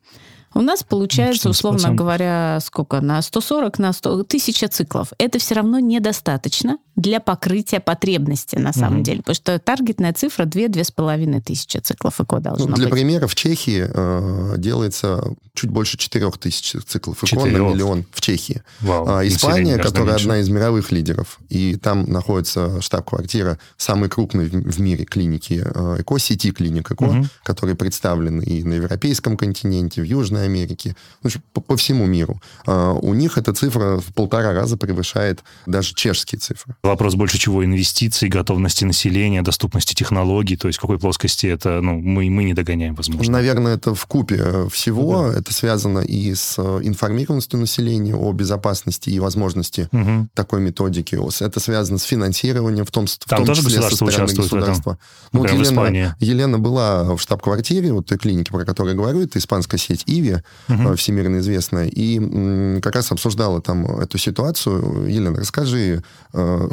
[0.56, 1.52] У нас получается, 14%.
[1.52, 3.02] условно говоря, сколько?
[3.02, 5.14] На 140, на 100, тысяча циклов.
[5.18, 9.04] Это все равно недостаточно для покрытия потребности, на самом Мгм.
[9.04, 9.18] деле.
[9.20, 12.94] Потому что таргетная цифра 2-2,5 тысячи циклов ЭКО Ну, должно для быть.
[12.94, 15.24] примера, в Чехии э, делается
[15.56, 17.74] чуть больше 4 тысяч циклов ЭКО на Четырех.
[17.74, 18.62] миллион в Чехии.
[18.82, 20.24] Вау, А, Испания, которая меньше.
[20.26, 25.98] одна из мировых лидеров, и там находится штаб-квартира самой крупной в в мире клиники э,
[26.02, 27.30] ЭКО, сети клиник ЭКО, Мгм.
[27.44, 32.42] которые представлены и на Европейском континенте, в Южной Америке, общем, по, по всему миру.
[32.66, 36.76] А, У них эта цифра в полтора раза превышает даже чешские цифры.
[36.84, 37.64] Вопрос больше чего?
[37.64, 42.54] Инвестиций, готовности населения, доступности технологий, то есть в какой плоскости это, ну, мы, мы не
[42.54, 43.32] догоняем, возможно.
[43.32, 45.30] Наверное, это в купе э, всего.
[45.32, 45.40] Да.
[45.40, 50.30] Это связано и с э, информированностью населения о безопасности и возможности Мгм.
[50.34, 51.18] такой методики.
[51.42, 54.34] Это связано с финансированием, в том, в Там том тоже числе со государство стороны в
[54.34, 54.44] этом?
[54.44, 54.98] государства.
[55.32, 56.18] Ну, вот Елена.
[56.20, 60.40] Елена была в штаб-квартире вот той клиники, про которую я говорю, это испанская сеть Иви,
[60.68, 65.08] э, всемирно известная, и как раз обсуждала там эту ситуацию.
[65.08, 66.04] Елена, расскажи,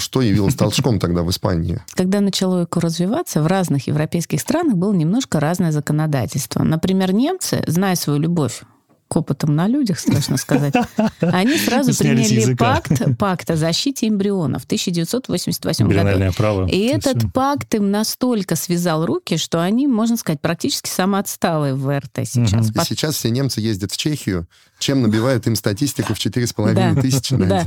[0.00, 1.80] что явилось толчком тогда в Испании?
[1.94, 6.62] Когда начало ЭКО развиваться, в разных европейских странах было немножко разное законодательство.
[6.62, 8.62] Например, немцы, зная свою любовь
[9.10, 10.72] к опытам на людях, страшно сказать,
[11.20, 16.32] они сразу приняли пакт, пакт о защите эмбрионов в 1988 году.
[16.36, 16.66] Право.
[16.68, 21.74] И То этот есть, пакт им настолько связал руки, что они, можно сказать, практически самоотсталые
[21.74, 22.68] в РТ сейчас.
[22.70, 22.80] Мгм.
[22.80, 24.46] И сейчас все немцы ездят в Чехию,
[24.78, 27.00] чем набивают им статистику в 4,5 Да.
[27.00, 27.64] тысячи на Да.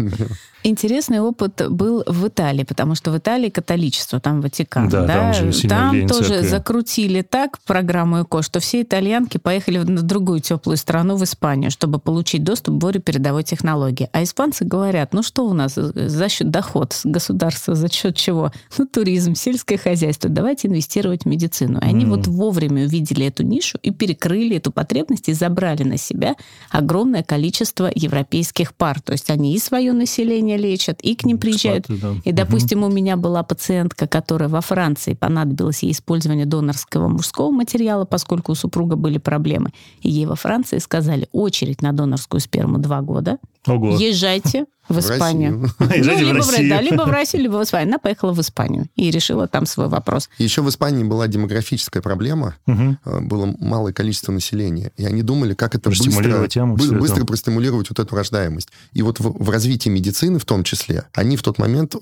[0.65, 4.88] Интересный опыт был в Италии, потому что в Италии католичество, там Ватикан.
[4.88, 6.47] Да, там же сильное Там влияние тоже церкви.
[6.47, 11.72] закрутили так программу ЭКО, что все итальянки поехали в- на другую теплую страну, в Испанию,
[11.72, 14.10] чтобы получить доступ к более передовой технологии.
[14.13, 18.52] А испанцы говорят, ну что у нас э, за счет доход государства, за счет чего?
[18.78, 20.30] Ну, туризм, сельское хозяйство.
[20.30, 21.80] Давайте инвестировать в медицину.
[21.80, 22.12] И они М.
[22.12, 26.36] вот вовремя увидели эту нишу и перекрыли эту потребность и забрали на себя
[26.69, 29.02] огромное количество европейских пар.
[29.02, 31.89] То есть они и свое население лечат, и к ним приезжают.
[31.89, 32.30] экспаты, да.
[32.30, 38.06] И, допустим, у меня была пациентка, которая во Франции понадобилось ей использование донорского мужского материала,
[38.06, 39.72] поскольку у супруга были проблемы.
[40.02, 43.38] И ей во Франции сказали, очередь на донорскую сперму два года.
[43.65, 43.95] Ого.
[43.97, 45.69] Езжайте в В Испанию.
[45.79, 45.97] Россию.
[45.99, 46.69] Езжайте в либо в, Россию.
[46.69, 47.88] да, либо в Россию, либо в Испанию.
[47.89, 50.29] Она поехала в Испанию и решила там свой вопрос.
[50.38, 52.55] Еще в Испании была демографическая проблема.
[52.67, 54.91] Э, Было малое количество населения.
[54.97, 56.99] И они думали, как это быстро, Простимулировать тему, бы- всё это.
[56.99, 58.69] быстро простимулировать вот эту рождаемость.
[58.91, 61.95] И вот в, в развитии медицины в том числе, они в тот момент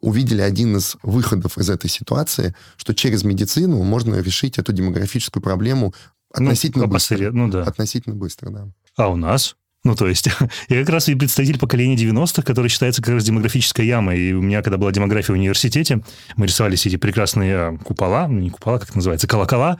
[0.00, 5.92] увидели один из выходов из этой ситуации, что через медицину можно решить эту демографическую проблему
[6.32, 7.30] относительно ну, быстро.
[7.32, 7.62] Ну да.
[7.62, 8.68] Относительно быстро, да.
[8.96, 9.56] А у нас?
[9.84, 10.28] Ну, то есть,
[10.68, 14.18] я как раз и представитель поколения 90-х, который считается как раз демографической ямой.
[14.18, 16.02] И у меня, когда была демография в университете,
[16.36, 19.78] мы рисовали все эти прекрасные а, купола, ну, не купола, как это называется, колокола.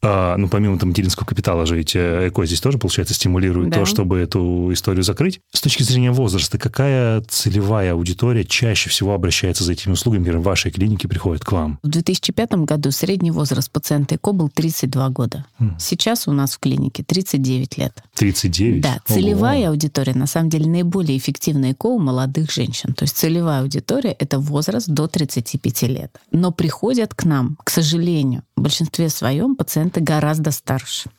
[0.00, 3.80] А, ну, помимо там материнского капитала же ведь э, ЭКО здесь тоже, получается, стимулирует Да.
[3.80, 5.40] то, чтобы эту историю закрыть.
[5.52, 10.44] С точки зрения возраста, какая целевая аудитория чаще всего обращается за этими услугами, например, в
[10.44, 11.78] вашей клинике приходит к вам?
[11.82, 15.44] В 2005 году средний возраст пациента ЭКО был 32 года.
[15.58, 15.76] М.
[15.80, 18.02] Сейчас у нас в клинике 39 лет.
[18.14, 18.80] 39?
[18.80, 19.18] Да, Ого.
[19.20, 22.94] целевая аудитория, на самом деле, наиболее эффективная ЭКО у молодых женщин.
[22.94, 26.20] То есть целевая аудитория– это возраст до 35 лет.
[26.30, 29.67] Но приходят к нам, к сожалению, в большинстве своем пациенты
[30.00, 31.10] гораздо старше.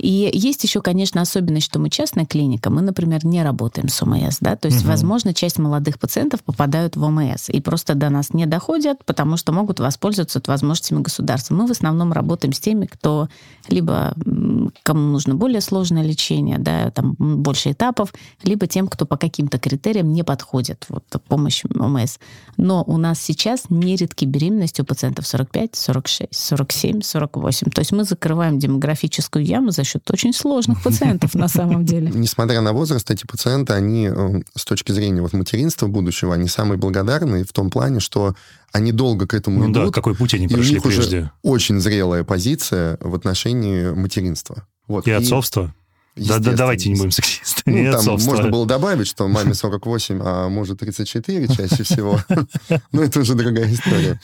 [0.00, 4.38] И есть еще, конечно, особенность, что мы частная клиника, мы, например, не работаем с ОМС,
[4.40, 4.88] да, то есть, Мгм.
[4.88, 9.52] возможно, часть молодых пациентов попадают в ОМС и просто до нас не доходят, потому что
[9.52, 11.54] могут воспользоваться возможностями государства.
[11.54, 13.28] Мы в основном работаем с теми, кто
[13.68, 14.14] либо
[14.82, 20.12] кому нужно более сложное лечение, да, там больше этапов, либо тем, кто по каким-то критериям
[20.12, 22.18] не подходит вот, помощь ОМС.
[22.56, 27.70] Но у нас сейчас нередки беременности у пациентов 45, 46, 47, 48.
[27.70, 32.10] То есть мы закрываем демографическую яму за счет очень сложных пациентов на самом деле.
[32.14, 36.78] Несмотря на возраст, эти пациенты, они э, с точки зрения вот материнства будущего, они самые
[36.78, 38.34] благодарные в том плане, что
[38.72, 40.96] они долго к этому Ну да, идут, какой путь они и у прошли них уже
[40.98, 41.30] прежде?
[41.42, 44.66] очень зрелая позиция в отношении материнства.
[44.86, 45.06] Вот.
[45.06, 45.74] И отцовство?
[46.16, 47.74] Да, да, естественно, давайте не будем сексистами.
[47.74, 48.30] Ну, и там отцовство.
[48.30, 52.20] можно было добавить, что маме 48, а может 34 чаще всего.
[52.92, 54.20] Но это уже другая история.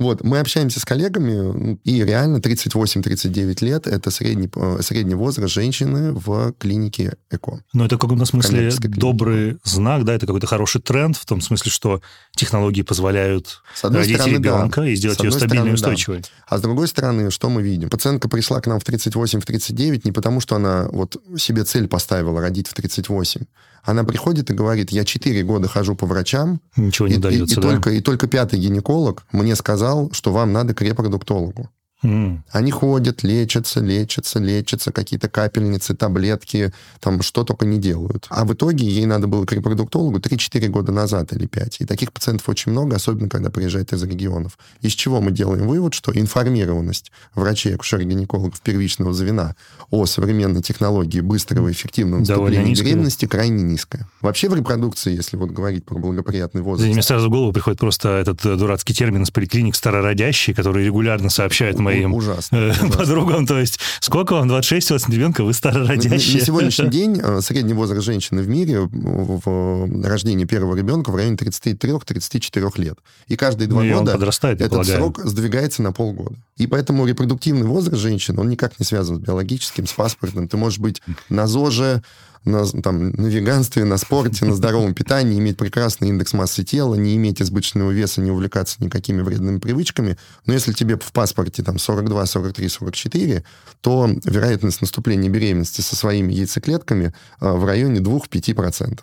[0.00, 6.12] Вот, мы общаемся с коллегами, и реально 38-39 лет– это средний, э, средний возраст женщины
[6.12, 7.62] в клинике ЭКО.
[7.74, 11.70] Но это в каком-то смысле добрый знак, да, это какой-то хороший тренд, в том смысле,
[11.70, 12.00] что
[12.34, 14.48] технологии позволяют С одной родить стороны, да.
[14.48, 16.02] ребенка и сделать ее стабильной и стороны, да.
[16.02, 16.24] устойчивой.
[16.48, 17.90] А с другой стороны, что мы видим?
[17.90, 22.68] Пациентка пришла к нам в 38-39 не потому, что она вот себе цель поставила родить
[22.68, 23.42] в 38.
[23.82, 27.60] Она приходит и говорит, я 4 года хожу по врачам, Ничего не и, и- дается,
[27.60, 27.68] и да?
[27.70, 31.68] только, и только пятый гинеколог мне сказал, что вам надо к репродуктологу.
[32.02, 32.38] Mm.
[32.50, 38.26] Они ходят, лечатся, лечатся, лечатся, какие-то капельницы, таблетки, там что только не делают.
[38.30, 41.80] А в итоге ей надо было к репродуктологу 3-4 года назад или 5.
[41.80, 44.58] И таких пациентов очень много, особенно когда приезжают из регионов.
[44.80, 49.54] Из чего мы делаем вывод, что информированность врачей, акушер-гинекологов первичного звена
[49.90, 54.08] о современной технологии быстрого и эффективного наступления беременности крайне низкая.
[54.20, 56.90] Вообще в репродукции, если вот говорить про благоприятный возраст...
[56.92, 61.30] Мне сразу в голову приходит просто этот э, дурацкий термин из поликлиник старородящий, который регулярно
[61.30, 62.90] сообщает моим ужасно, э, ужасно.
[62.90, 63.46] подругам.
[63.46, 66.38] То есть, сколько вам, 26 у вас ребенка, вы старородящие.
[66.38, 71.36] На сегодняшний день э, средний возраст женщины в мире в рождении первого ребенка в районе
[71.36, 72.98] 33-34 лет.
[73.26, 76.36] И каждые два ну, года подрастает, этот срок сдвигается на полгода.
[76.56, 80.48] И поэтому репродуктивный возраст женщины, он никак не связан с биологическим, с паспортным.
[80.48, 82.02] Ты можешь быть на ЗОЖе,
[82.44, 87.16] на, там, на веганстве, на спорте, на здоровом питании, иметь прекрасный индекс массы тела, не
[87.16, 90.16] иметь избыточного веса, не увлекаться никакими вредными привычками.
[90.46, 93.44] Но если тебе в паспорте там 42, 43, 44,
[93.80, 99.00] то вероятность наступления беременности со своими яйцеклетками э, в районе 2-5%.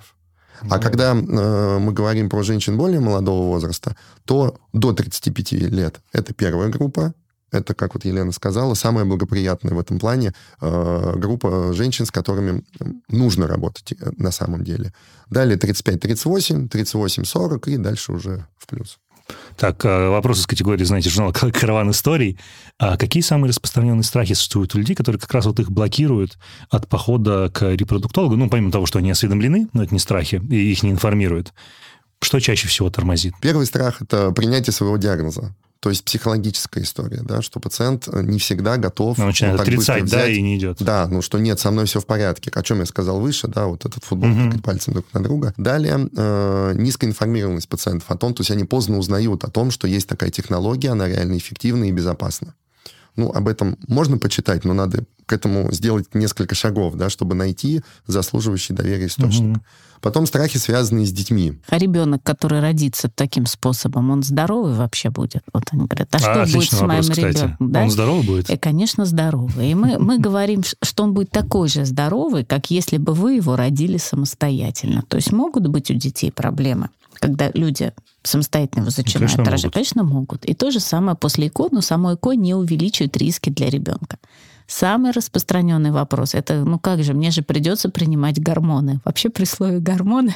[0.70, 3.96] А когда э, мы говорим про женщин более молодого возраста,
[4.26, 7.14] то до 35 лет это первая группа,
[7.52, 12.64] это, как вот Елена сказала, самая благоприятная в этом плане э, группа женщин, с которыми
[13.10, 14.94] нужно работать э, на самом деле.
[15.30, 19.00] Далее 35-38, 38-40 и дальше уже в плюс.
[19.58, 22.40] Так, э, вопрос из категории, знаете, журнала «Караван историй».
[22.80, 26.38] А какие самые распространенные страхи существуют у людей, которые как раз вот их блокируют
[26.70, 28.36] от похода к репродуктологу?
[28.36, 31.54] Ну, помимо того, что они осведомлены, но это не страхи, и их не информируют.
[32.22, 33.34] Что чаще всего тормозит?
[33.42, 35.56] Первый страх– это принятие своего диагноза.
[35.80, 39.20] То есть психологическая история, да, что пациент э, не всегда готов...
[39.20, 40.78] Он начинает вот отрицать, взять, да, и не идет.
[40.80, 42.52] Да, ну что нет, со мной все в порядке.
[42.54, 44.60] О чем я сказал выше, да, вот этот футбол угу.
[44.60, 45.54] пальцем друг на друга.
[45.58, 49.88] Далее, э, низкая информированность пациентов о том, то есть они поздно узнают о том, что
[49.88, 52.56] есть такая технология, она реально эффективна и безопасна.
[53.18, 57.82] Ну, об этом можно почитать, но надо к этому сделать несколько шагов, да, чтобы найти
[58.06, 59.58] заслуживающий доверия источник.
[59.58, 59.66] Угу.
[60.02, 61.60] Потом страхи, связанные с детьми.
[61.70, 65.44] А ребенок, который родится таким способом, он здоровый вообще будет?
[65.54, 67.58] Вот они говорят, а, а что будет с моим ребенком?
[67.60, 67.82] Да?
[67.84, 68.50] Он здоровый будет?
[68.50, 69.72] И, конечно, здоровый.
[69.72, 73.56] И мы, мы говорим, что он будет такой же здоровый, как если бы вы его
[73.56, 75.04] родили самостоятельно.
[75.08, 79.74] То есть могут быть у детей проблемы, когда люди самостоятельно его зачинают конечно, рожать?
[79.74, 80.46] Конечно, могут.
[80.46, 84.20] И то же самое после ЭКО, но само ЭКО не увеличивает риски для ребенка.
[84.68, 89.00] Самый распространенный вопрос это, ну как же, мне же придется принимать гормоны.
[89.06, 90.36] Вообще при слове гормоны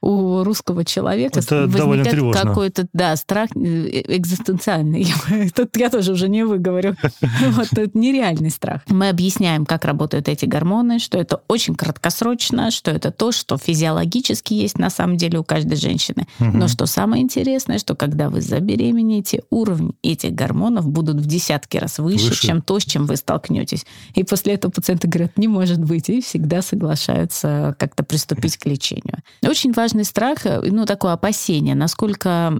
[0.00, 5.06] у русского человека это возникает какой-то, да, страх э, экзистенциальный.
[5.54, 6.96] Тут я тоже уже не выговорю.
[7.48, 8.82] Вот это нереальный страх.
[8.88, 14.54] Мы объясняем, как работают эти гормоны, что это очень краткосрочно, что это то, что физиологически
[14.54, 16.26] есть на самом деле у каждой женщины.
[16.38, 21.98] Но что самое интересное, что когда вы забеременеете, уровень этих гормонов будут в десятки раз
[21.98, 23.84] выше, выше, чем то, с чем вы столкнетесь.
[24.14, 29.18] И после этого пациенты говорят, не может быть, и всегда соглашаются как-то приступить к лечению.
[29.42, 32.52] Очень важно важный страх, э, ну, такое опасение, насколько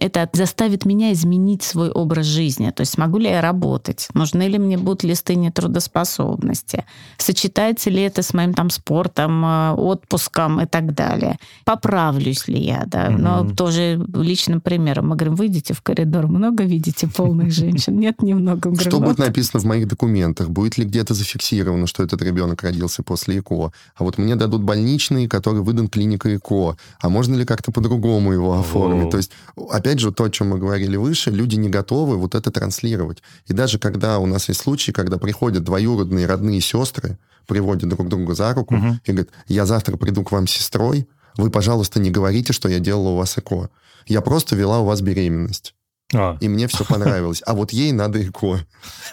[0.00, 2.70] это заставит меня изменить свой образ жизни.
[2.70, 4.08] То есть смогу ли я работать?
[4.14, 6.84] Нужны ли мне будут листы нетрудоспособности?
[7.18, 11.36] Сочетается ли это с моим там спортом, э, отпуском и так далее?
[11.66, 12.84] Поправлюсь ли я?
[12.86, 13.08] Да?
[13.08, 13.18] Mm-hmm.
[13.18, 15.08] Но тоже личным примером.
[15.08, 17.98] Мы говорим, выйдите в коридор, много видите полных женщин?
[17.98, 18.74] Нет, немного.
[18.80, 20.48] Что будет написано в моих документах?
[20.48, 23.72] Будет ли где-то зафиксировано, что этот ребенок родился после ЭКО?
[23.96, 26.69] А вот мне дадут больничный, который выдан клиникой ЭКО
[27.00, 29.08] а можно ли как-то по-другому его оформить?
[29.08, 29.10] О.
[29.10, 29.32] То есть,
[29.70, 33.22] опять же, то, о чем мы говорили выше, люди не готовы вот это транслировать.
[33.46, 38.34] И даже когда у нас есть случаи, когда приходят двоюродные родные сестры, приводят друг друга
[38.34, 38.98] за руку угу.
[39.04, 42.78] и говорят, я завтра приду к вам с сестрой, вы, пожалуйста, не говорите, что я
[42.78, 43.70] делала у вас ЭКО.
[44.06, 45.74] Я просто вела у вас беременность.
[46.12, 46.36] А.
[46.40, 47.42] И мне все понравилось.
[47.46, 48.66] А вот ей надо ЭКО.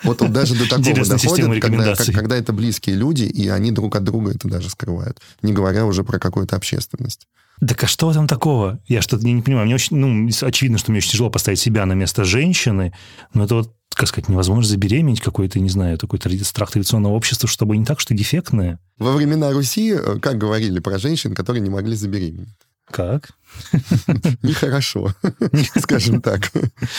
[0.03, 4.03] Вот он даже до такого доходит, когда, когда это близкие люди, и они друг от
[4.03, 5.19] друга это даже скрывают.
[5.41, 7.27] Не говоря уже про какую-то общественность.
[7.65, 8.79] Так а что там такого?
[8.87, 9.65] Я что-то не, не понимаю.
[9.65, 12.93] Мне очень, ну, очевидно, что мне очень тяжело поставить себя на место женщины,
[13.33, 17.75] но это вот, как сказать, невозможно забеременеть какой-то, не знаю, такой страх традиционного общества, чтобы
[17.77, 18.79] не так, что дефектное.
[18.97, 22.49] Во времена Руси, э, как говорили про женщин, которые не могли забеременеть?
[22.89, 23.31] Как?
[24.43, 25.13] Нехорошо,
[25.77, 26.51] скажем так.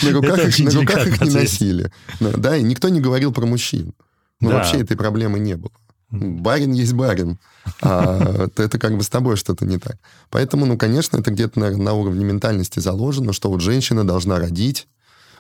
[0.03, 0.38] На руках
[1.07, 1.92] их не носили.
[2.21, 3.94] Да, и никто не говорил про мужчин.
[4.40, 5.73] Ну, вообще этой проблемы не было.
[6.11, 7.38] Барин есть барин.
[7.83, 9.97] А это как бы с тобой что-то не так.
[10.31, 14.88] Поэтому, ну, конечно, это где-то, наверное, на уровне ментальности заложено, что вот женщина должна родить,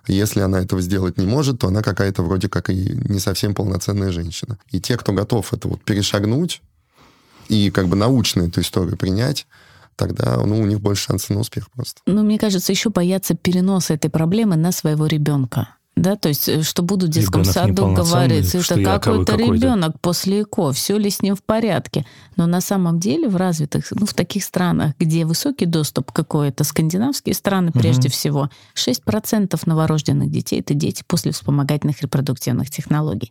[0.06, 4.12] если она этого сделать не может, то она какая-то вроде как и не совсем полноценная
[4.12, 4.58] женщина.
[4.70, 6.62] И те, кто готов это вот перешагнуть
[7.48, 9.46] и как бы научно эту историю принять,
[9.96, 12.00] тогда ну, у них больше шансов на успех просто.
[12.06, 16.62] Ну, мне кажется, еще боятся переноса этой проблемы на своего ребенка да, то есть, э,
[16.62, 21.36] что будут в детском саду говорить, это какой-то ребенок после ЭКО, все ли с ним
[21.36, 22.06] в порядке.
[22.36, 27.34] Но на самом деле в развитых, ну, в таких странах, где высокий доступ какой-то, скандинавские
[27.34, 28.12] страны прежде угу.
[28.12, 33.30] всего, 6% новорожденных детей— это дети после вспомогательных репродуктивных технологий.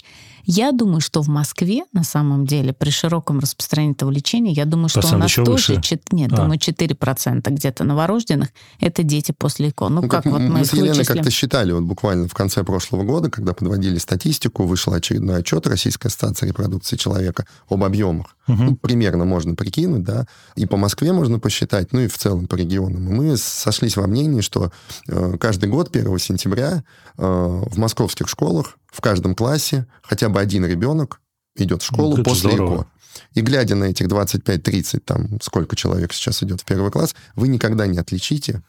[0.49, 4.87] Я думаю, что в Москве, на самом деле, при широком распространении этого лечения, я думаю,
[4.87, 5.75] что Процент у нас тоже...
[5.75, 5.99] Выше.
[6.11, 6.37] Нет, а.
[6.37, 9.89] думаю, 4% где-то новорожденных— это дети после ЭКО.
[9.89, 12.63] Ну, ну как, как вот мы, мы с Еленой как-то считали, вот буквально в конце
[12.63, 18.27] прошлого года, когда подводили статистику, вышел очередной отчет Российской ассоциации репродукции человека об объемах.
[18.47, 18.63] Угу.
[18.63, 22.55] Ну, примерно можно прикинуть, да, и по Москве можно посчитать, ну и в целом по
[22.55, 23.09] регионам.
[23.09, 24.71] И мы сошлись во мнении, что
[25.09, 26.85] э, каждый год 1 сентября
[27.17, 31.21] э, в московских школах в каждом классе хотя бы один ребенок
[31.55, 32.75] идет в школу ну, после здорово.
[32.75, 32.87] ЭКО.
[33.35, 37.85] И глядя на этих 25-30, там, сколько человек сейчас идет в первый класс, вы никогда
[37.85, 38.63] не отличите,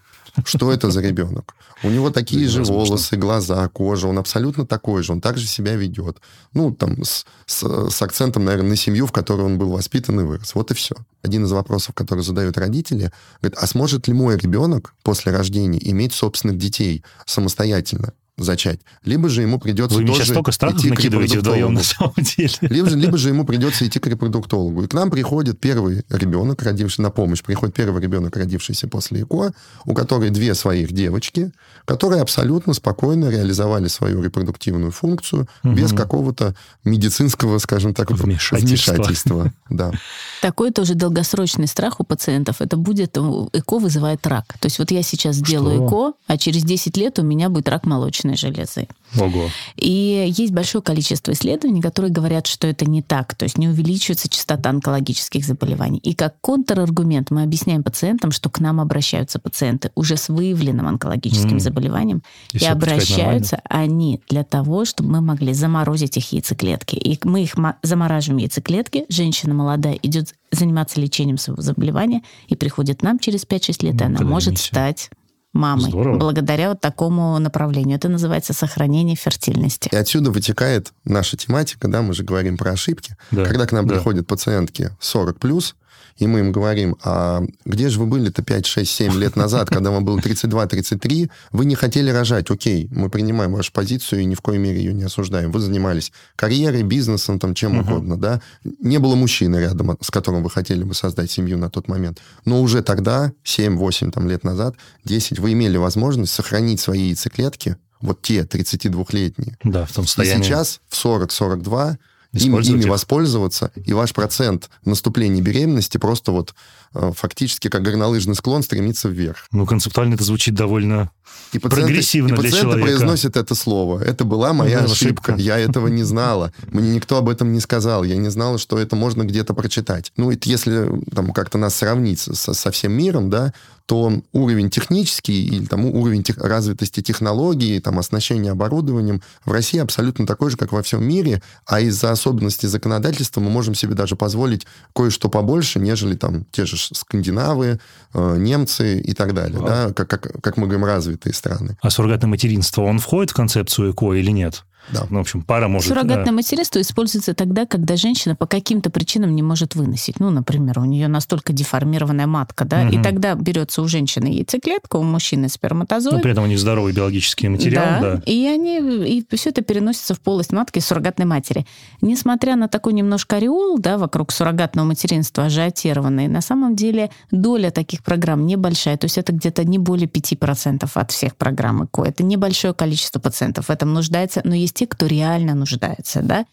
[0.45, 1.55] что это за ребенок.
[1.83, 6.19] У него такие же волосы, глаза, кожа, он абсолютно такой же, он также себя ведет.
[6.53, 10.25] Ну, там, с, с, с акцентом, наверное, на семью, в которой он был воспитан и
[10.25, 10.55] вырос.
[10.55, 10.95] Вот и все.
[11.23, 16.13] Один из вопросов, который задают родители, говорит, а сможет ли мой ребенок после рождения иметь
[16.13, 18.13] собственных детей самостоятельно?
[18.39, 18.81] Зачать.
[19.05, 22.55] Либо же ему придется Вы тоже сейчас столько страхов идти накидываете вдвоем на самом деле.
[22.61, 24.85] Либо, либо же ему придется идти к репродуктологу.
[24.85, 29.53] И к нам приходит первый ребенок, родивший на помощь, приходит первый ребенок, родившийся после ЭКО,
[29.85, 31.53] у которой две своих девочки,
[31.85, 35.75] которые абсолютно спокойно реализовали свою репродуктивную функцию угу.
[35.75, 38.95] без какого-то медицинского, скажем так, вмешательства.
[38.95, 39.53] вмешательства.
[39.71, 39.93] Да.
[40.41, 42.61] Такой тоже долгосрочный страх у пациентов.
[42.61, 44.57] Это будет ЭКО вызывает рак.
[44.61, 47.85] То есть вот я сейчас сделаю ЭКО, а через 10 лет у меня будет рак
[47.87, 48.89] молочной железы.
[49.19, 49.49] Ого.
[49.77, 54.29] И есть большое количество исследований, которые говорят, что это не так, то есть не увеличивается
[54.29, 55.99] частота онкологических заболеваний.
[55.99, 61.57] И как контраргумент мы объясняем пациентам, что к нам обращаются пациенты уже с выявленным онкологическим
[61.57, 61.61] mm.
[61.61, 62.23] заболеванием,
[62.53, 66.97] и, и обращаются они для того, чтобы мы могли заморозить их яйцеклетки.
[66.97, 73.19] И мы их замораживаем яйцеклетки, женщина молодая идет заниматься лечением своего заболевания и приходит нам
[73.19, 75.11] через 5-6 лет, ну, и она может стать
[75.53, 76.19] мамой Здорово.
[76.19, 77.97] благодаря вот такому направлению.
[77.97, 79.89] Это называется сохранение фертильности.
[79.93, 83.17] И отсюда вытекает наша тематика, да, мы же говорим про ошибки.
[83.31, 83.45] Да.
[83.45, 83.95] Когда к нам да.
[83.95, 85.75] приходят пациентки 40 плюс,
[86.19, 89.91] и мы им говорим, а где же вы были-то 5, 6, 7 лет назад, когда
[89.91, 94.41] вам было 32-33, вы не хотели рожать, окей, мы принимаем вашу позицию и ни в
[94.41, 95.53] коей мере ее не осуждаем.
[95.53, 97.89] Вы занимались карьерой, бизнесом, там, чем угу.
[97.89, 98.43] угодно, да.
[98.81, 102.21] Не было мужчины рядом, с которым вы хотели бы создать семью на тот момент.
[102.45, 108.23] Но уже тогда, 7-8 там, лет назад, 10, вы имели возможность сохранить свои яйцеклетки, вот
[108.23, 109.57] те 32-летние.
[109.65, 110.41] Да, в том состоянии.
[110.41, 111.97] И сейчас в 40-42
[112.33, 116.55] ими, ими воспользоваться, и ваш процент наступления беременности просто вот
[116.95, 119.47] э, фактически как горнолыжный склон стремится вверх.
[119.53, 121.11] Ну, концептуально это звучит довольно
[121.53, 122.87] и пациенты, прогрессивно и для пациенты человека.
[122.87, 124.03] произносят это слово.
[124.03, 125.33] Это была моя ну, ошибка.
[125.33, 125.43] ошибка.
[125.43, 126.53] Я этого не знала.
[126.71, 128.05] Мне никто об этом не сказал.
[128.05, 130.13] Я не знала, что это можно где-то прочитать.
[130.17, 133.53] Ну, это если там как-то нас сравнить со, со всем миром, да,
[133.89, 140.27] то уровень технический или там, уровень тех, развитости технологий, там, оснащения оборудованием в России абсолютно
[140.27, 144.67] такой же, как во всем мире, а из-за особенностей законодательства мы можем себе даже позволить
[144.95, 147.81] кое-что побольше, нежели там те же скандинавы,
[148.13, 151.77] э, немцы и так далее, да, как, как, как мы говорим, развитые страны.
[151.81, 154.65] А суррогатное материнство, он входит в концепцию ЭКО или нет?
[154.93, 155.07] Да.
[155.11, 155.89] Ну, в общем, пара может...
[155.89, 156.33] Суррогатное да.
[156.33, 160.21] материнство используется тогда, когда женщина по каким-то причинам не может выносить.
[160.21, 162.97] Ну, например, у нее настолько деформированная матка, да, угу.
[162.97, 166.17] и тогда берется у женщины яйцеклетка, у мужчины сперматозоид.
[166.17, 168.17] Но при этом у них здоровый биологический материал, да.
[168.17, 168.23] да.
[168.27, 171.67] И они, и все это переносится в полость матки суррогатной матери.
[172.01, 178.03] Несмотря на такой немножко ореол, да, вокруг суррогатного материнства ажиотированный, на самом деле доля таких
[178.03, 178.97] программ небольшая.
[178.97, 182.05] То есть это где-то не более 5% от всех программ ЭКО.
[182.05, 186.47] Это небольшое количество пациентов в этом нуждается, но есть те, кто реально нуждается, да.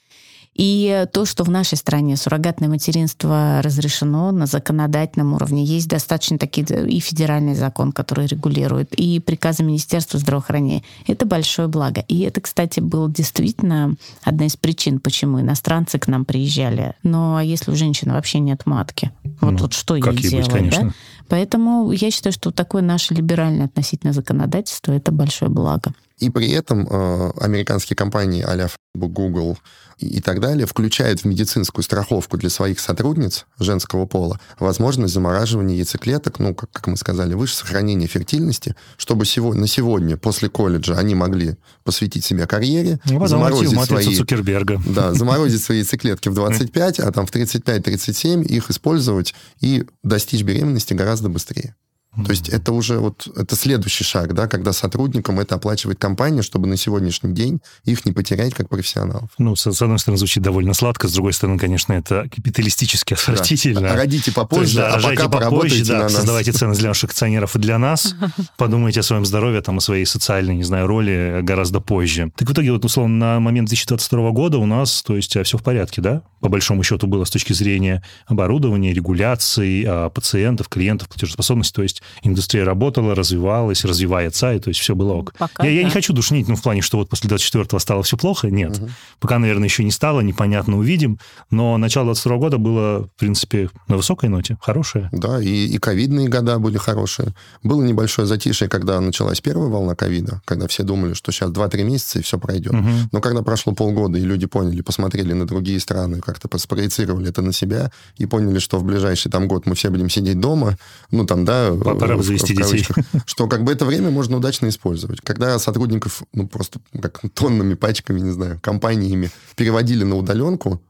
[0.55, 6.65] И то, что в нашей стране суррогатное материнство разрешено на законодательном уровне, есть достаточно такие
[6.87, 10.81] и федеральный закон, который регулирует, и приказы Министерства здравоохранения.
[11.07, 12.05] Это большое благо.
[12.07, 16.93] И это, кстати, было действительно одна из причин, почему иностранцы к нам приезжали.
[17.03, 19.11] Но если у женщины вообще нет матки,
[19.41, 20.93] вот ну, тут что ей делать, да?
[21.27, 25.93] Поэтому я считаю, что такое наше либеральное относительно законодательство это большое благо.
[26.19, 29.57] И при этом э, американские компании а Google
[29.97, 36.39] и так далее включают в медицинскую страховку для своих сотрудниц женского пола возможность замораживания яйцеклеток,
[36.39, 41.15] ну, как, как мы сказали выше, сохранения фертильности, чтобы сегодня, на сегодня, после колледжа, они
[41.15, 44.15] могли посвятить себя карьере, ну, заморозить свои...
[44.15, 44.81] Цукерберга.
[44.85, 50.93] Да, заморозить свои яйцеклетки в 25, а там в 35-37 их использовать и достичь беременности
[50.93, 51.75] гораздо быстрее.
[52.23, 56.67] То есть это уже вот это следующий шаг, да, когда сотрудникам это оплачивает компания, чтобы
[56.67, 59.29] на сегодняшний день их не потерять как профессионалов.
[59.37, 63.81] Ну, с, с одной стороны, звучит довольно сладко, с другой стороны, конечно, это капиталистически отвратительно.
[63.81, 63.95] Да.
[63.95, 66.13] Родите попозже, есть, да, а пока попозже, да, на нас.
[66.13, 68.15] создавайте ценность для наших акционеров и для нас.
[68.57, 72.31] Подумайте о своем здоровье, там, о своей социальной, не знаю, роли гораздо позже.
[72.35, 75.63] Так в итоге, вот, условно, на момент 2022 года у нас, то есть, все в
[75.63, 76.23] порядке, да?
[76.39, 82.01] По большому счету было с точки зрения оборудования, регуляции, а, пациентов, клиентов, платежеспособности, то есть
[82.23, 85.33] индустрия работала, развивалась, развивается, и то есть все было ок.
[85.37, 85.75] Пока, я, да.
[85.77, 88.77] я не хочу душнить, ну, в плане, что вот после 24-го стало все плохо, нет.
[88.79, 88.89] Мгм.
[89.19, 91.19] Пока, наверное, еще не стало, непонятно, увидим,
[91.51, 95.09] но начало 22 года было, в принципе, на высокой ноте, хорошее.
[95.11, 97.33] Да, и, и ковидные года были хорошие.
[97.63, 102.19] Было небольшое затишье, когда началась первая волна ковида, когда все думали, что сейчас 2-3 месяца
[102.19, 102.73] и все пройдет.
[102.73, 103.09] Мгм.
[103.11, 107.53] Но когда прошло полгода, и люди поняли, посмотрели на другие страны, как-то спроецировали это на
[107.53, 110.77] себя, и поняли, что в ближайший там год мы все будем сидеть дома,
[111.11, 112.85] ну там, да, Пора бы завести детей.
[113.25, 115.21] что как бы это время можно удачно использовать.
[115.21, 120.81] Когда сотрудников, ну просто как тоннами, пачками, не знаю, компаниями переводили на удаленку,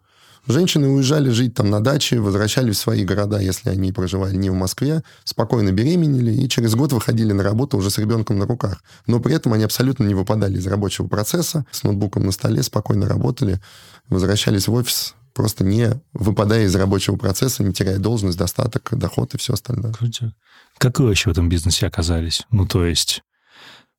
[0.48, 4.54] Женщины уезжали жить там на даче, возвращались в свои города, если они проживали не в
[4.54, 8.84] Москве, спокойно беременели и через год выходили на работу уже с ребенком на руках.
[9.08, 13.08] Но при этом они абсолютно не выпадали из рабочего процесса, с ноутбуком на столе, спокойно
[13.08, 13.60] работали,
[14.08, 19.38] возвращались в офис, просто не выпадая из рабочего процесса, не теряя должность, достаток, доход и
[19.38, 19.94] все остальное.
[19.94, 20.32] Крутяк.
[20.78, 22.44] Как вы вообще в этом бизнесе оказались?
[22.50, 23.22] Ну, то есть...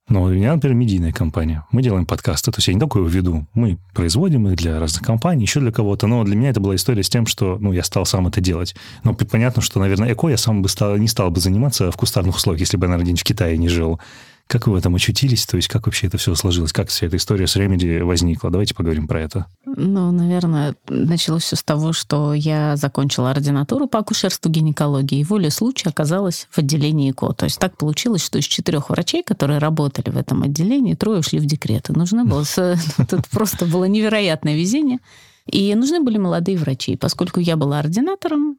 [0.08, 1.66] Ну, у меня, например, медийная компания.
[1.72, 2.52] Мы делаем подкасты.
[2.52, 3.48] То есть я не только его веду.
[3.54, 6.06] Мы производим их для разных компаний, еще для кого-то.
[6.06, 8.76] Но для меня это была история с тем, что ну, я стал сам это делать.
[9.02, 12.36] Но понятно, что, наверное, эко я сам бы стал, не стал бы заниматься в кустарных
[12.36, 14.00] условиях, если бы я, наверное, в Китае не жил.
[14.46, 15.44] Как вы в этом очутились?
[15.44, 16.72] То есть как вообще это все сложилось?
[16.72, 18.50] Как вся эта история с Remedy возникла?
[18.50, 19.46] Давайте поговорим про это.
[19.64, 25.50] Ну, наверное, началось все с того, что я закончила ординатуру по акушерству гинекологии, и волей
[25.50, 27.32] случая оказалась в отделении ЭКО.
[27.32, 31.40] То есть так получилось, что из четырех врачей, которые работали в этом отделении, трое ушли
[31.40, 31.90] в декрет.
[31.90, 32.44] И нужно было...
[33.08, 34.98] Тут просто было невероятное везение.
[35.46, 36.96] И нужны были молодые врачи.
[36.96, 38.58] Поскольку я была ординатором,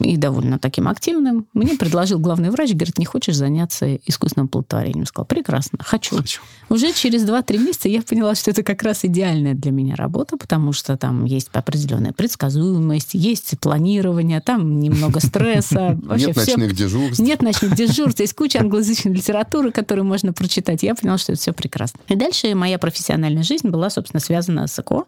[0.00, 5.00] и довольно таким активным, мне предложил главный врач, говорит, не хочешь заняться искусственным плодотворением?
[5.00, 6.16] Я сказала, прекрасно, хочу.
[6.16, 6.40] Хочу.
[6.68, 10.72] Уже через 2-3 месяца я поняла, что это как раз идеальная для меня работа, потому
[10.72, 15.98] что там есть определенная предсказуемость, есть планирование, там немного стресса.
[16.02, 17.18] Вообще Нет всё- ночных дежурств.
[17.20, 20.82] нет ночных дежурств, есть куча англоязычной литературы, которую можно прочитать.
[20.82, 22.00] Я поняла, что это все прекрасно.
[22.08, 25.04] И дальше моя профессиональная жизнь была, собственно, связана с ЭКО.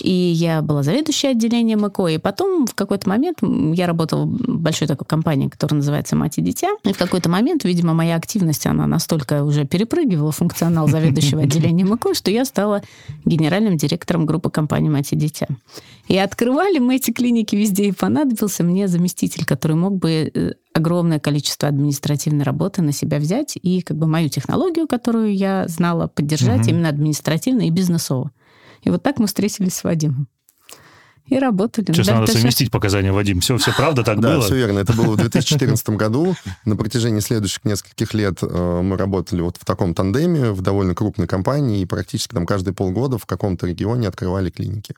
[0.00, 2.06] И я была заведующей отделением ЭКО.
[2.08, 6.42] И потом в какой-то момент я работала в большой такой компании, которая называется «Мать и
[6.42, 6.68] дитя».
[6.84, 12.14] И в какой-то момент, видимо, моя активность, она настолько уже перепрыгивала функционал заведующего отделением ЭКО,
[12.14, 12.82] что я стала
[13.24, 15.46] генеральным директором группы компании «Мать и дитя».
[16.08, 21.18] И открывали мы эти клиники везде, и понадобился мне заместитель, который мог бы э, огромное
[21.18, 26.60] количество административной работы на себя взять и как бы мою технологию, которую я знала, поддержать
[26.62, 26.68] Мгм.
[26.68, 28.30] именно административно и бизнесово.
[28.84, 30.28] И вот так мы встретились с Вадимом.
[31.26, 31.86] И работали.
[31.86, 33.40] Сейчас Да, надо совместить показания, Вадим.
[33.40, 34.42] Все, все правда так Да, было?
[34.42, 34.80] все верно.
[34.80, 36.36] Это было в 2014 году.
[36.66, 41.26] На протяжении следующих нескольких лет э, мы работали вот в таком тандеме в довольно крупной
[41.26, 44.94] компании, и практически там каждые полгода в каком-то регионе открывали клиники.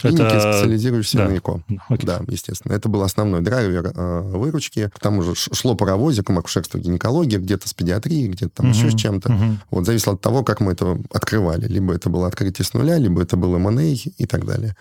[0.00, 1.28] Клиники, Это- специализирующиеся да.
[1.28, 1.62] на ЭКО.
[1.88, 2.06] Окей.
[2.06, 2.72] Да, естественно.
[2.72, 4.90] Это был основной драйвер э, выручки.
[4.94, 9.32] К тому же шло паровозиком акушерство, гинекология, где-то с педиатрией, где-то там еще с чем-то.
[9.32, 9.60] мгм.
[9.70, 11.66] Вот зависело от того, как мы это открывали.
[11.66, 14.76] Либо это было открытие с нуля, либо это был M&A и так далее.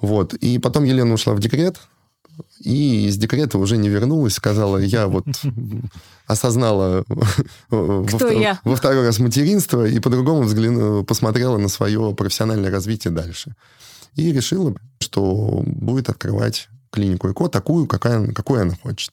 [0.00, 0.34] Вот.
[0.34, 1.80] И потом Елена ушла в декрет,
[2.60, 5.24] и из декрета уже не вернулась, сказала, я вот
[6.26, 7.04] осознала
[7.68, 8.60] во, Кто втор- я?
[8.64, 13.54] во второй раз материнство и по-другому взгляну, посмотрела на свое профессиональное развитие дальше.
[14.14, 19.12] И решила, что будет открывать клинику ЭКО такую, какая, какой она хочет.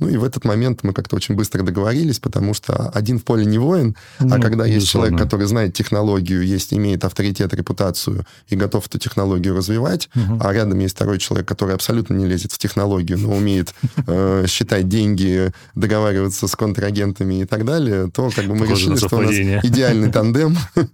[0.00, 3.44] Ну и в этот момент мы как-то очень быстро договорились, потому что один в поле
[3.44, 8.54] не воин, а Ну, когда есть человек, который знает технологию, есть, имеет авторитет, репутацию и
[8.54, 10.40] готов эту технологию развивать, Мгм.
[10.40, 13.74] а рядом есть второй человек, который абсолютно не лезет в технологию, но умеет
[14.06, 19.04] э, считать деньги, договариваться с контрагентами и так далее, то как бы мы Похоже решили,
[19.04, 19.32] что у нас
[19.64, 20.56] идеальный тандем.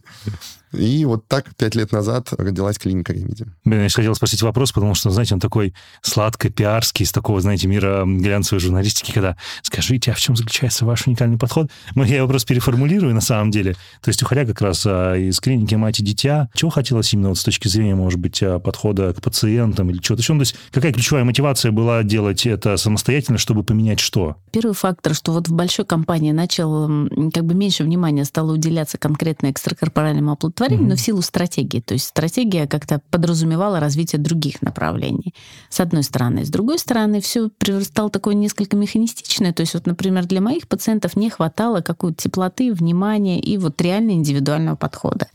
[0.77, 3.47] И вот так пять лет назад родилась клиника Ремеди.
[3.65, 7.69] Блин, я еще хотел спросить вопрос, потому что, знаете, он такой сладко-пиарский, из такого, знаете,
[7.69, 11.71] мира глянцевой журналистики, когда скажите, а в чем заключается ваш уникальный подход?
[11.95, 13.75] Ну, я его просто переформулирую на самом деле.
[14.01, 17.39] То есть, уходя как раз а, из клиники мать и дитя, чего хотелось именно вот
[17.39, 20.27] с точки зрения, может быть, а, подхода к пациентам или чего-то?
[20.27, 24.37] То есть, какая ключевая мотивация была делать это самостоятельно, чтобы поменять что?
[24.51, 26.89] Первый фактор, что вот в большой компании начал
[27.33, 30.89] как бы меньше внимания стало уделяться конкретно экстракорпоральному оплодотворению, Мгм.
[30.89, 31.81] но в силу стратегии.
[31.81, 35.35] То есть стратегия как-то подразумевала развитие других направлений.
[35.69, 36.45] С одной стороны.
[36.45, 37.51] С другой стороны, все
[37.83, 39.53] стало такое несколько механистичное.
[39.53, 44.13] То есть вот, например, для моих пациентов не хватало какой-то теплоты, внимания и вот реально
[44.13, 45.29] индивидуального подхода.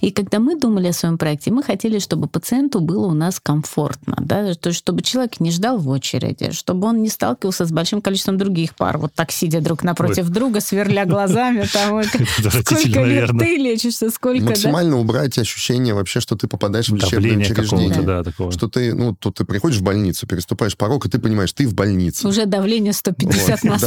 [0.00, 4.16] И когда мы думали о своем проекте, мы хотели, чтобы пациенту было у нас комфортно,
[4.20, 8.00] да, то есть чтобы человек не ждал в очереди, чтобы он не сталкивался с большим
[8.00, 10.32] количеством других пар, вот так сидя друг напротив Ой.
[10.32, 14.46] друга, сверля глазами, там, сколько лет ты лечишься, сколько...
[14.46, 18.50] Максимально убрать ощущение вообще, что ты попадаешь в лечебное учреждение.
[18.50, 21.74] Что ты, ну, тут ты приходишь в больницу, переступаешь порог, и ты понимаешь, ты в
[21.74, 22.26] больнице.
[22.26, 23.86] Уже давление 150 на 100.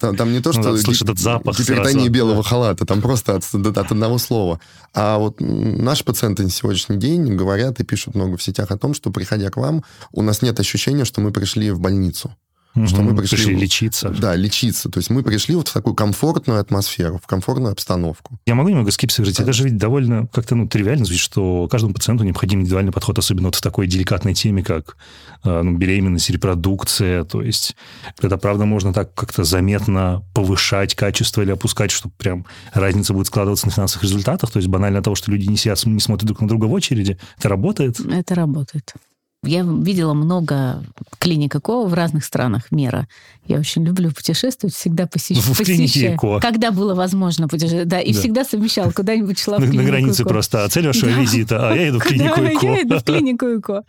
[0.00, 1.12] Да, там не то, ну что
[1.52, 4.60] гипертония белого халата, там просто от одного слова.
[4.92, 8.94] А вот наши пациенты на сегодняшний день говорят и пишут много в сетях о том,
[8.94, 12.34] что, приходя к вам, у нас нет ощущения, что мы пришли в больницу.
[12.76, 14.10] Угу, что мы пришли, пришли лечиться.
[14.10, 14.88] Да, лечиться.
[14.90, 18.38] То есть мы пришли вот в такую комфортную атмосферу, в комфортную обстановку.
[18.46, 19.38] Я могу немного скипсис выразить?
[19.38, 19.42] Да.
[19.42, 23.48] Это же ведь довольно как-то ну, тривиально звучит, что каждому пациенту необходим индивидуальный подход, особенно
[23.48, 24.96] вот в такой деликатной теме, как
[25.42, 27.24] э, ну, беременность, репродукция.
[27.24, 27.74] То есть
[28.20, 33.66] это, правда, можно так как-то заметно повышать качество или опускать, чтобы прям разница будет складываться
[33.66, 34.50] на финансовых результатах.
[34.52, 37.18] То есть банально того, что люди не сидят, не смотрят друг на друга в очереди.
[37.36, 37.98] Это работает?
[37.98, 38.94] Это работает.
[39.42, 40.84] Я видела много
[41.18, 43.08] клиник ЭКО в разных странах мира.
[43.46, 45.54] Я очень люблю путешествовать, всегда посещаю.
[45.54, 46.40] В клинике ЭКО.
[46.40, 47.88] Когда было возможно путешествовать.
[47.88, 48.18] Да, и да.
[48.20, 50.28] всегда совмещал, куда-нибудь шла в клинику На границе ЭКО.
[50.28, 50.64] просто.
[50.64, 51.20] А цель вашего да.
[51.20, 51.70] визита?
[51.70, 52.66] А я иду в клинику ЭКО.
[52.66, 53.84] Я иду в клинику ЭКО.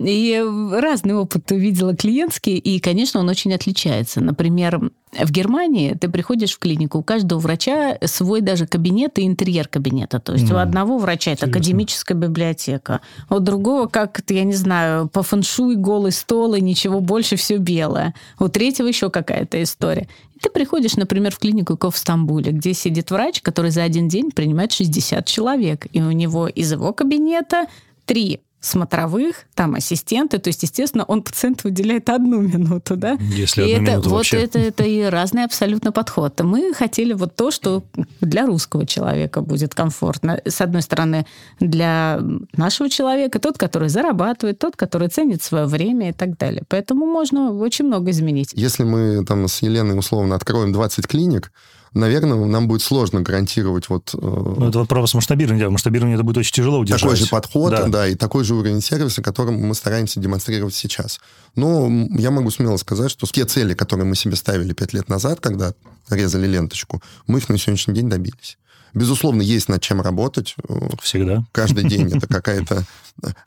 [0.00, 0.42] И
[0.72, 4.22] разный опыт увидела клиентский, и, конечно, он очень отличается.
[4.22, 9.68] Например, в Германии ты приходишь в клинику, у каждого врача свой даже кабинет и интерьер
[9.68, 10.18] кабинета.
[10.18, 10.54] То есть mm.
[10.54, 16.12] у одного врача это академическая библиотека, у другого как я не знаю, по фэншуй голый
[16.12, 18.14] стол и ничего больше, все белое.
[18.38, 20.08] У третьего еще какая-то история.
[20.34, 24.30] И ты приходишь, например, в клинику в Стамбуле, где сидит врач, который за один день
[24.30, 27.66] принимает 60 человек, и у него из его кабинета
[28.06, 33.16] три смотровых, там ассистенты, то есть, естественно, он пациенту уделяет одну минуту, да?
[33.20, 34.42] Если и одну это, минуту вот вообще.
[34.42, 36.38] это, это и разный абсолютно подход.
[36.40, 37.82] Мы хотели вот то, что
[38.20, 40.40] для русского человека будет комфортно.
[40.44, 41.26] С одной стороны,
[41.58, 42.20] для
[42.54, 46.62] нашего человека, тот, который зарабатывает, тот, который ценит свое время и так далее.
[46.68, 48.52] Поэтому можно очень много изменить.
[48.54, 51.50] Если мы там с Еленой условно откроем 20 клиник,
[51.94, 54.14] наверное, нам будет сложно гарантировать вот...
[54.14, 55.68] Э, ну, это вопрос масштабирования.
[55.68, 57.02] Масштабирование это будет очень тяжело удержать.
[57.02, 57.88] Такой же подход, да.
[57.88, 61.20] да, и такой же уровень сервиса, которым мы стараемся демонстрировать сейчас.
[61.56, 65.40] Но я могу смело сказать, что те цели, которые мы себе ставили пять лет назад,
[65.40, 65.74] когда
[66.08, 68.58] резали ленточку, мы их на сегодняшний день добились.
[68.94, 70.56] Безусловно, есть над чем работать.
[71.02, 71.44] Всегда.
[71.52, 72.84] Каждый день это какая-то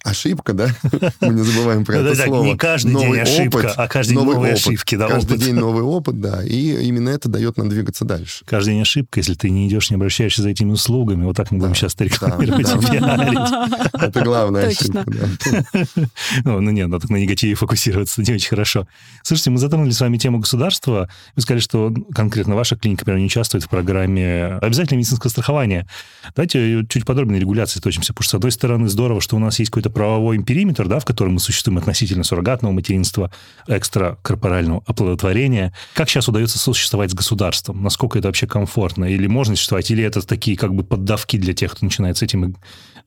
[0.04, 0.70] ошибка, да?
[1.22, 2.46] Мы не забываем про это слово.
[2.46, 4.98] Не каждый день ошибка, а каждый день новые ошибки.
[4.98, 6.44] Каждый день новый опыт, да.
[6.44, 8.44] И именно это дает нам двигаться дальше.
[8.46, 11.24] Каждый день ошибка, если ты не идешь, не обращаешься за этими услугами.
[11.26, 12.68] Вот так мы будем сейчас рекламировать
[13.94, 15.04] Это главная ошибка.
[16.44, 18.88] Ну, ну нет, надо на негативе фокусироваться, не очень хорошо.
[19.24, 21.10] Слушайте, мы затронули с вами тему государства.
[21.36, 25.88] Вы сказали, что конкретно ваша клиника, например, не участвует в программе обязательно медицинского страхования.
[26.36, 29.72] Давайте чуть подробнее регуляции точимся, потому что, с одной стороны, здорово, что у нас есть
[29.72, 33.32] какой-то правовой периметр, да, в котором мы существуем относительно суррогатного материнства,
[33.68, 35.74] экстракорпорального оплодотворения.
[35.94, 37.84] Как сейчас удается сосуществовать с государством?
[37.84, 39.06] Насколько это вообще комфортно?
[39.06, 39.90] Или можно существовать?
[39.92, 42.56] Или это такие как бы поддавки для тех, кто начинает с этим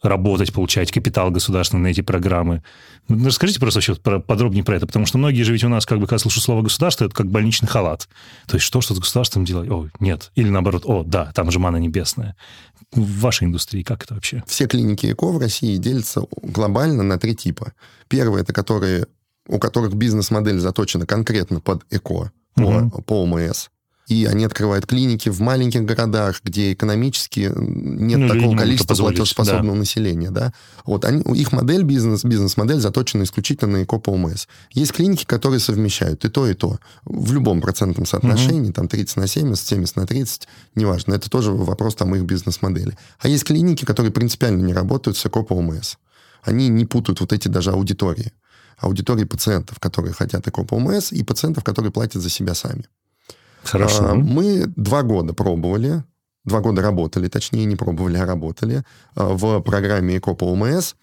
[0.03, 2.62] работать, получать капитал государственный на эти программы?
[3.09, 6.01] Ну, расскажите просто вообще подробнее про это, потому что многие же ведь у нас, как
[6.01, 8.09] бы, когда слышу слово государство, это как больничный халат.
[8.47, 9.70] То есть что, что с государством делать?
[9.70, 10.33] О, нет.
[10.35, 12.16] Или наоборот, о, да, там же мана небесная.
[12.93, 14.43] В вашей индустрии как это вообще?
[14.47, 17.73] Все клиники ЭКО в России делятся глобально на три типа.
[18.09, 19.07] Первый это которые,
[19.49, 23.69] у которых бизнес-модель заточена конкретно под ЭКО, по, по ОМС
[24.07, 29.80] и они открывают клиники в маленьких городах, где экономически нет ну, такого количества платежеспособного да.
[29.80, 30.30] населения.
[30.30, 30.52] Да?
[30.84, 34.46] Вот они, их модель, бизнес, бизнес-модель заточена исключительно на ЭКО ОМС.
[34.72, 36.78] Есть клиники, которые совмещают и то, и то.
[37.04, 38.74] В любом процентном соотношении, угу.
[38.74, 41.14] там 30 на 70, 70 на 30, неважно.
[41.14, 42.96] Это тоже вопрос там их бизнес-модели.
[43.18, 45.96] А есть клиники, которые принципиально не работают с ЭКО ОМС.
[46.42, 48.32] Они не путают вот эти даже аудитории.
[48.78, 52.84] Аудитории пациентов, которые хотят ЭКО ОМС, и пациентов, которые платят за себя сами.
[53.67, 54.11] Хорошо.
[54.11, 56.05] А, мы два года пробовали,
[56.45, 60.95] два года работали, точнее, не пробовали, а работали а, в программе ЭКОПа ОМС.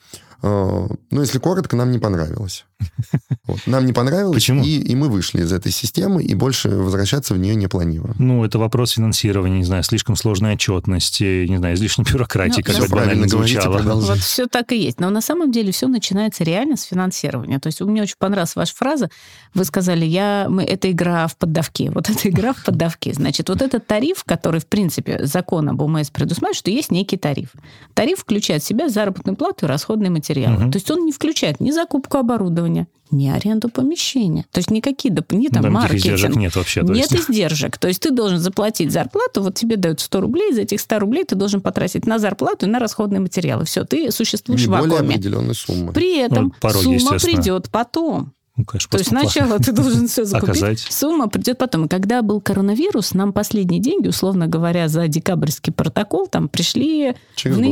[0.42, 2.66] Ну, если коротко, нам не понравилось.
[3.46, 3.60] Вот.
[3.66, 4.64] Нам не понравилось, Почему?
[4.64, 8.16] И, и мы вышли из этой системы, и больше возвращаться в нее не планируем.
[8.18, 12.82] Ну, это вопрос финансирования, не знаю, слишком сложной отчетности, не знаю, излишней бюрократии, ну, как
[12.82, 13.80] бы банально звучало.
[13.80, 15.00] Вот все так и есть.
[15.00, 17.60] Но на самом деле все начинается реально с финансирования.
[17.60, 19.10] То есть мне очень понравилась ваша фраза.
[19.54, 21.92] Вы сказали, я, мы, это игра в поддавке.
[21.92, 23.14] Вот эта игра в поддавке.
[23.14, 27.50] Значит, вот этот тариф, который, в принципе, закон об ОМС предусматривает, что есть некий тариф.
[27.94, 30.64] Тариф включает в себя заработную плату и расходные материалы.
[30.64, 30.72] Мгм.
[30.72, 32.73] То есть он не включает ни закупку оборудования,
[33.12, 34.46] ни аренду помещения.
[34.52, 36.00] То есть никакие, доп- ни там Там маркетинг.
[36.00, 36.82] издержек нет вообще.
[36.82, 37.30] Нет есть.
[37.30, 37.78] издержек.
[37.78, 41.24] То есть ты должен заплатить зарплату, вот тебе дают 100 рублей, из этих 100 рублей
[41.24, 43.66] ты должен потратить на зарплату и на расходные материалы.
[43.66, 45.10] Все, ты существуешь Не в более вакууме.
[45.16, 45.94] определенной суммы.
[45.94, 48.34] При этом Ну, порой, сумма придет потом.
[48.56, 50.80] Ну, конечно, То есть сначала ты должен все закупить, Оказать.
[50.80, 51.86] сумма придет потом.
[51.86, 57.56] И когда был коронавирус, нам последние деньги, условно говоря, за декабрьский протокол там пришли Через
[57.58, 57.66] в год.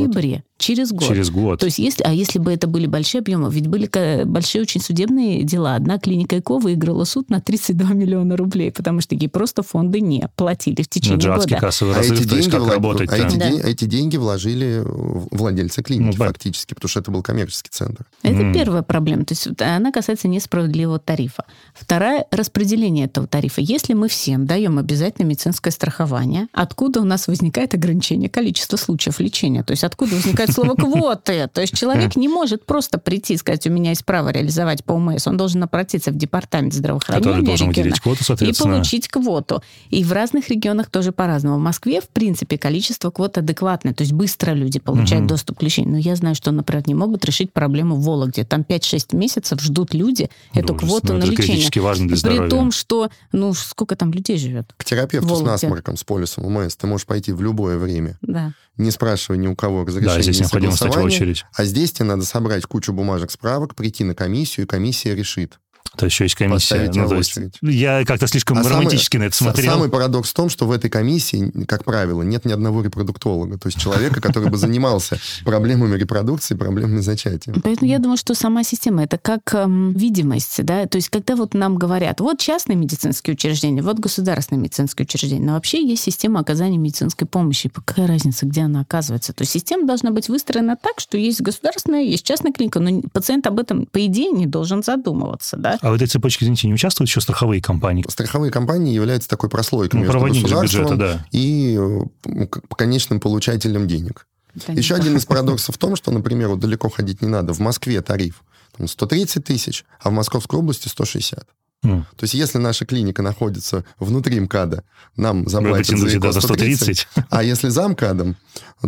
[0.62, 1.08] Через год.
[1.08, 1.58] Через год.
[1.60, 3.88] То есть, если, а если бы это были большие объемы, ведь были
[4.24, 5.74] большие очень судебные дела.
[5.74, 10.28] Одна клиника ЭКО выиграла суд на 32 миллиона рублей, потому что ей просто фонды не
[10.36, 11.66] платили в Ну, течение адский года.
[11.66, 13.50] кассовый А разрыв, эти, то есть деньги как влад- работать а эти, Да.
[13.50, 14.82] ден- эти деньги вложили
[15.30, 18.04] владельцы клиники Ну, фактически, потому что это был коммерческий центр.
[18.22, 18.52] Это М.
[18.54, 19.24] первая проблема.
[19.24, 21.44] То есть она касается несправедливого тарифа.
[21.74, 23.60] Вторая– распределение этого тарифа.
[23.60, 29.62] Если мы всем даем обязательно медицинское страхование, откуда у нас возникает ограничение количества случаев лечения?
[29.62, 31.48] То есть откуда возникает слово «квоты»?
[31.52, 34.92] То есть человек не может просто прийти и сказать, у меня есть право реализовать по
[34.92, 35.26] ОМС.
[35.26, 39.62] Он должен обратиться в департамент здравоохранения который должен региона квоту, и получить квоту.
[39.90, 41.56] И в разных регионах тоже по-разному.
[41.56, 43.94] В Москве, в принципе, количество квот адекватное.
[43.94, 45.28] То есть быстро люди получают Мгм.
[45.28, 45.92] доступ к лечению.
[45.92, 48.44] Но я знаю, что, например, не могут решить проблему в Вологде.
[48.44, 50.88] Там 5-6 месяцев ждут люди эту Ужас.
[50.88, 51.68] квоту Ну, на лечение.
[51.82, 52.50] важно для При здоровья.
[52.50, 54.72] том, что, ну, сколько там людей живет?
[54.76, 58.52] К терапевту с насморком, с полисом ОМС ты можешь пойти в любое время, Да.
[58.76, 61.44] Не спрашивая ни у кого разрешения, Да, здесь необходимо стать в очередь.
[61.54, 65.58] А здесь тебе надо собрать кучу бумажек, справок, прийти на комиссию, и комиссия решит.
[65.96, 66.90] То есть еще есть комиссия.
[66.94, 69.72] Ну, то есть я как-то слишком А самый- романтически на это смотрел.
[69.72, 73.68] Самый парадокс в том, что в этой комиссии, как правило, нет ни одного репродуктолога, то
[73.68, 77.54] есть человека, который бы занимался проблемами репродукции, проблемами зачатия.
[77.62, 81.54] Поэтому я думаю, что сама система это как эм, видимость, да, то есть когда вот
[81.54, 86.78] нам говорят, вот частные медицинские учреждения, вот государственные медицинские учреждения, но вообще есть система оказания
[86.78, 87.68] медицинской помощи.
[87.68, 89.32] Какая разница, где она оказывается?
[89.32, 93.46] То есть система должна быть выстроена так, что есть государственная, есть частная клиника, но пациент
[93.46, 95.78] об этом, по идее, не должен задумываться, да.
[95.82, 98.04] А в этой цепочке, извините, не участвуют еще страховые компании?
[98.08, 101.26] Страховые компании являются такой прослойкой Ну, между государством бюджета, да.
[101.32, 104.26] и э, конечным получателем денег.
[104.68, 107.52] Еще один из парадоксов в том, что, например, вот далеко ходить не надо.
[107.52, 108.44] В Москве тариф
[108.76, 111.46] там, 130 тысяч, а в Московской области 160.
[111.84, 112.06] М.
[112.16, 114.84] То есть если наша клиника находится внутри МКАДа,
[115.16, 117.08] нам заплатят за ЭКО да, до 130.
[117.28, 118.36] а если за МКАДом,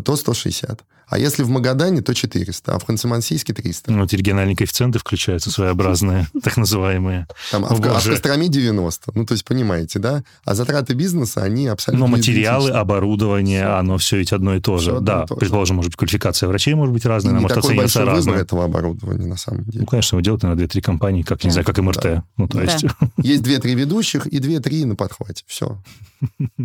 [0.05, 0.85] то 160.
[1.09, 3.93] А если в Магадане, то 400, а в Ханты-Мансийске 300.
[3.93, 7.27] Ну, эти региональные коэффициенты включаются, своеобразные, так называемые.
[7.51, 8.05] Там, а, в, а в.
[8.09, 9.13] Костроме 90.
[9.15, 10.25] Ну, то есть, понимаете, да?
[10.45, 15.01] А затраты бизнеса, они абсолютно Но материалы, оборудование, оно все ведь одно и то же.
[15.01, 15.35] Да, же.
[15.35, 19.27] предположим, может быть, квалификация врачей может быть разная, она может оцениваться большой выбор этого оборудования,
[19.27, 19.81] на самом деле.
[19.81, 22.03] Ну, конечно, его делают на 2-3 компании, как, не знаю, как МРТ.
[22.03, 22.25] Да.
[22.37, 22.65] Ну, то Да.
[22.65, 22.85] есть,
[23.19, 25.45] Есть две-три ведущих и две-три на подхвате.
[25.47, 25.83] Все.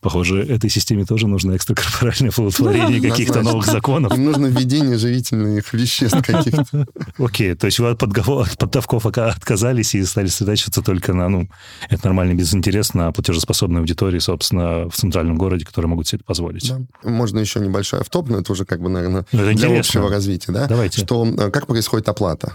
[0.00, 4.12] похоже, этой системе тоже нужно экстракорпоральное оплодотворение Да, каких-то новых законов.
[4.14, 6.86] Им нужно введение живительных веществ каких-то.
[7.18, 11.48] Окей, то есть вы от поддавков отказались и стали сосредотачиваться только на, ну,
[11.90, 16.68] это нормальный бизнес-интерес, на платежеспособной аудитории, собственно, в центральном городе, которые могут себе это позволить.
[16.68, 16.80] Да.
[17.08, 19.78] Можно еще небольшой автоп, но это уже как бы, наверное, Ну, это для интересно.
[19.78, 20.52] общего развития.
[20.52, 20.66] Да?
[20.66, 21.00] Давайте.
[21.00, 22.54] Что, э, как происходит оплата?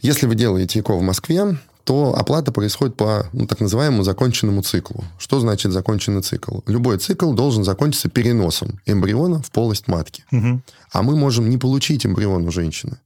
[0.00, 1.58] Если вы делаете ЭКО в Москве,
[1.88, 5.04] то оплата происходит по ну, так называемому законченному циклу.
[5.18, 6.58] Что значит законченный цикл?
[6.66, 10.22] Любой цикл должен закончиться переносом эмбриона в полость матки.
[10.30, 10.62] Мгм.
[10.92, 12.98] А мы можем не получить эмбрион у женщины.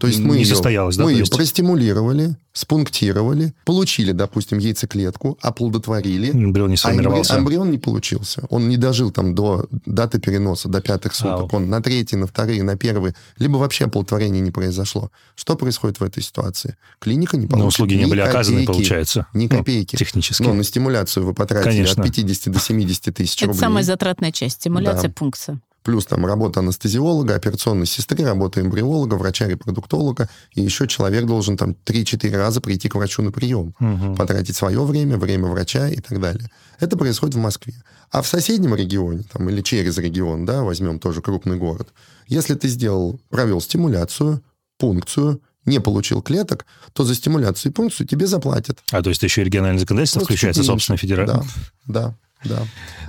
[0.00, 1.32] То есть мы Не ее, состоялось, да, мы ее есть?
[1.32, 7.36] простимулировали, спунктировали, получили, допустим, яйцеклетку, оплодотворили, Эмбрион не а сформировался.
[7.38, 8.42] эмбрион не получился.
[8.50, 11.52] Он не дожил там до даты переноса, до пятых суток.
[11.52, 11.56] Ау.
[11.58, 13.14] Он на третий, на вторые, на первые.
[13.38, 15.10] Либо вообще оплодотворение не произошло.
[15.36, 16.76] Что происходит в этой ситуации?
[16.98, 19.26] Клиника не Но получит услуги не ни были оказаны, копейки, получается.
[19.34, 19.96] Ни Ну, копейки.
[19.96, 20.42] технически.
[20.42, 22.02] Но на стимуляцию вы потратили Конечно.
[22.02, 23.60] от 50 до 70 тысяч Это рублей.
[23.60, 25.14] самая затратная часть, стимуляция Да.
[25.14, 25.60] пункция.
[25.82, 30.28] Плюс там работа анестезиолога, операционной сестры, работа эмбриолога, врача-репродуктолога.
[30.52, 33.74] И еще человек должен там 3-4 раза прийти к врачу на прием.
[33.78, 34.14] Мгм.
[34.16, 36.50] Потратить свое время, время врача и так далее.
[36.78, 37.74] Это происходит в Москве.
[38.10, 41.88] А в соседнем регионе, там, или через регион, да, возьмем тоже крупный город,
[42.26, 44.42] если ты сделал, провел стимуляцию,
[44.78, 48.78] пункцию, не получил клеток, то за стимуляцию и пункцию тебе заплатят.
[48.90, 51.36] А то есть еще и региональное законодательство Вот включается, собственно, федеральное?
[51.36, 51.44] Да,
[51.86, 52.14] да,
[52.44, 52.62] да.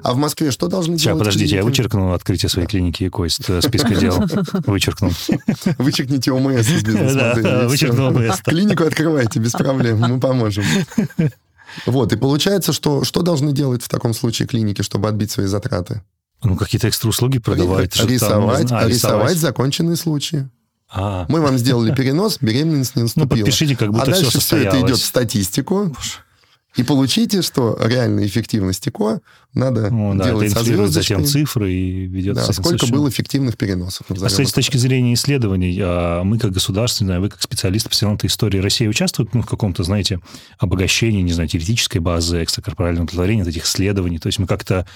[0.03, 1.65] А в Москве что должны Сейчас, делать подождите, я клиники?
[1.81, 4.21] вычеркну открытие своей клиники ЭКО из э, списка дел.
[4.65, 5.11] Вычеркну.
[5.77, 6.91] Вычеркните ОМС из Да,
[7.35, 8.27] бизнес-модели.
[8.27, 8.29] и.
[8.29, 8.41] ОМС.
[8.41, 10.63] Клинику открывайте без проблем, мы поможем.
[11.85, 16.01] Вот, и получается, что, что должны делать в таком случае клиники, чтобы отбить свои затраты?
[16.43, 17.93] Ну, какие-то экстра услуги продавать.
[17.93, 18.71] там рисовать.
[18.71, 20.49] А, рисовать законченные случаи.
[20.89, 23.45] А, Мы вам сделали перенос, беременность не ну, наступила.
[23.45, 25.95] подпишите, как а будто все дальше все это идет в статистику.
[26.77, 29.21] И получите, что реальная эффективность ЭКО
[29.53, 31.25] надо ну, да, делать это со звездочкой.
[31.25, 32.47] цифры и ведется...
[32.47, 34.05] Да, сколько совершенно- было эффективных переносов.
[34.09, 37.89] А, кстати, с точки зрения исследований, а, мы как государство, не знаю, вы как специалист
[37.89, 40.21] по этой истории России участвует ну, в каком-то, знаете,
[40.59, 44.19] обогащении, не знаю, теоретической базы экстракорпорального удовлетворения, вот этих исследований?
[44.19, 44.87] То есть мы как-то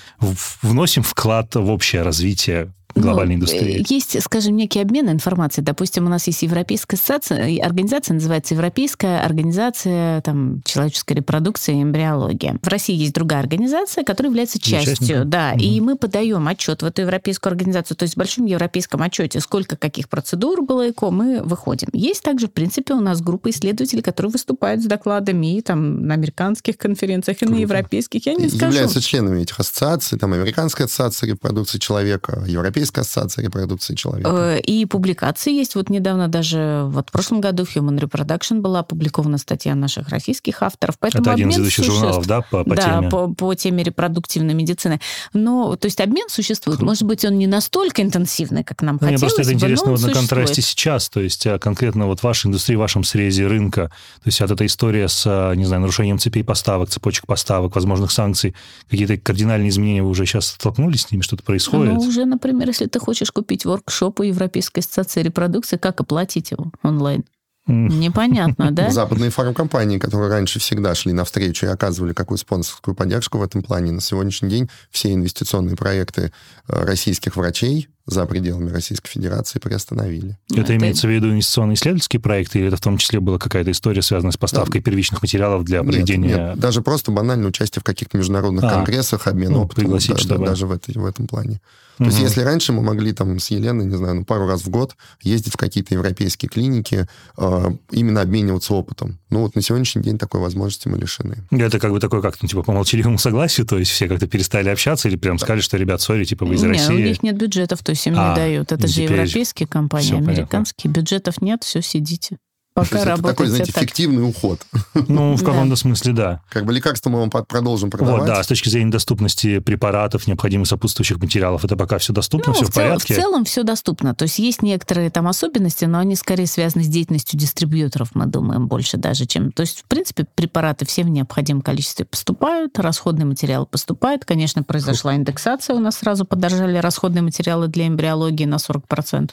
[0.61, 3.82] вносим вклад в общее развитие глобальной Ну, индустрии?
[3.82, 5.64] э, Есть, скажем, некий обмен информацией.
[5.66, 11.84] Допустим, у нас есть Европейская ассоциация, и организация называется Европейская организация там, человеческой репродукции и
[11.84, 12.58] эмбриологии.
[12.62, 15.60] В России есть другая организация, которая является частью, да, Мгм.
[15.60, 19.76] и мы подаем отчет в эту европейскую организацию, то есть в большом европейском отчете, сколько
[19.76, 21.89] каких процедур было ЭКО, мы выходим.
[21.93, 26.14] Есть также, в принципе, у нас группа исследователей, которые выступают с докладами и там на
[26.14, 27.62] американских конференциях, и на Круто.
[27.62, 28.26] европейских.
[28.26, 28.66] Я не скажу.
[28.68, 34.30] являются членами этих ассоциаций, там Американская ассоциация репродукции человека, Европейская ассоциация репродукции человека.
[34.30, 35.76] Э, И публикации есть.
[35.76, 40.62] Вот недавно даже вот в прошлом году в Human Reproduction была опубликована статья наших российских
[40.62, 40.96] авторов.
[41.00, 43.10] Поэтому Это один из ведущих журналов, существ- да, по, по да, теме?
[43.10, 45.00] По, по теме репродуктивной медицины.
[45.34, 46.82] Но, то есть обмен существует.
[46.82, 49.88] Может быть, он не настолько интенсивный, как нам Ну, мне хотелось просто это бы, интересно
[49.88, 53.04] но вот на контрасте сейчас, то есть а, конкретно вот в вашей индустрии, в вашем
[53.04, 53.92] срезе рынка,
[54.24, 58.12] то есть вот эта история с, а, не знаю, нарушением цепей поставок, цепочек поставок, возможных
[58.12, 58.56] санкций,
[58.90, 61.94] какие-то кардинальные изменения вы уже сейчас столкнулись с ними, что-то происходит?
[61.94, 66.71] Ну, уже, например, если ты хочешь купить воркшоп у Европейской ассоциации репродукции, как оплатить его
[66.84, 67.23] онлайн?
[67.67, 68.91] Непонятно, да?
[68.91, 73.91] Западные фармкомпании, которые раньше всегда шли навстречу и оказывали какую спонсорскую поддержку в этом плане,
[73.91, 76.32] на сегодняшний день все инвестиционные проекты
[76.67, 80.38] э, российских врачей за пределами Российской Федерации приостановили.
[80.56, 84.32] Это, имеется в виду инвестиционно-исследовательские проекты, или это в том числе была какая-то история, связанная
[84.32, 86.28] с поставкой первичных материалов для Нет, проведения...
[86.28, 90.16] нет, даже просто банальное участие в каких-то международных А, конгрессах, обмен ну, опытом, пригласить, да,
[90.16, 91.62] да, чтобы- даже в, этой, в этом плане.
[91.97, 92.26] То есть Мгм.
[92.28, 95.53] если раньше мы могли там с Еленой, не знаю, ну, пару раз в год ездить
[95.53, 99.18] в какие-то европейские клиники, э, именно обмениваться опытом.
[99.30, 101.38] Ну вот на сегодняшний день такой возможности мы лишены.
[101.51, 104.68] Это как бы такое, как ну, типа по молчаливому согласию, то есть все как-то перестали
[104.68, 107.01] общаться или прям сказали, что, ребят, сори, типа вы из не, у России.
[107.01, 108.72] них нет бюджетов, то им А, не дают.
[108.72, 110.32] Это ну, же европейские компании, понятно.
[110.32, 110.91] американские.
[110.91, 112.38] Бюджетов нет, все, сидите.
[112.76, 113.84] То Пока есть это такой, знаете, так.
[113.84, 114.59] фиктивный уход.
[115.07, 115.45] Ну, в Да.
[115.45, 116.41] каком-то смысле, да.
[116.49, 118.19] Как бы лекарства мы вам продолжим продавать.
[118.19, 122.53] Вот, да, с точки зрения доступности препаратов, необходимых сопутствующих материалов, это пока все доступно, Ну,
[122.55, 123.13] все в, в, цел- порядке.
[123.13, 124.13] в целом все доступно.
[124.13, 128.67] То есть есть некоторые там особенности, но они скорее связаны с деятельностью дистрибьюторов, мы думаем,
[128.67, 129.53] больше даже, чем...
[129.53, 134.26] То есть, в принципе, препараты все в необходимом количестве поступают, расходные материалы поступают.
[134.26, 139.30] Конечно, произошла индексация, у нас сразу подорожали расходные материалы для эмбриологии на 40%.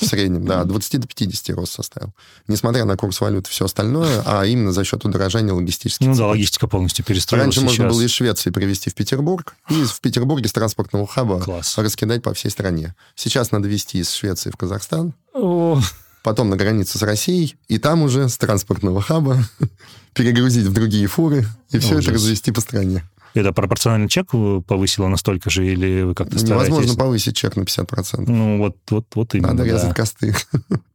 [0.00, 2.14] В среднем, да, от 20 до 50 рост составил.
[2.62, 6.28] Несмотря на курс валют и все остальное, а именно за счет удорожания логистических Ну да,
[6.28, 7.92] логистика полностью перестроилась Раньше можно сейчас.
[7.92, 11.76] было из Швеции привезти в Петербург и в Петербурге с транспортного хаба Класс.
[11.76, 12.94] раскидать по всей стране.
[13.16, 15.80] Сейчас надо везти из Швеции в Казахстан, О,
[16.22, 19.38] потом на границу с Россией, и там уже с транспортного хаба
[20.14, 22.04] перегрузить в другие фуры и все Ужас.
[22.04, 23.02] это развести по стране.
[23.34, 26.68] Это пропорционально чек повысило настолько же, или вы как-то стараетесь?
[26.68, 28.24] Невозможно повысить чек на 50%.
[28.30, 29.70] Ну, вот, вот, вот именно, Надо да.
[29.70, 30.36] резать косты.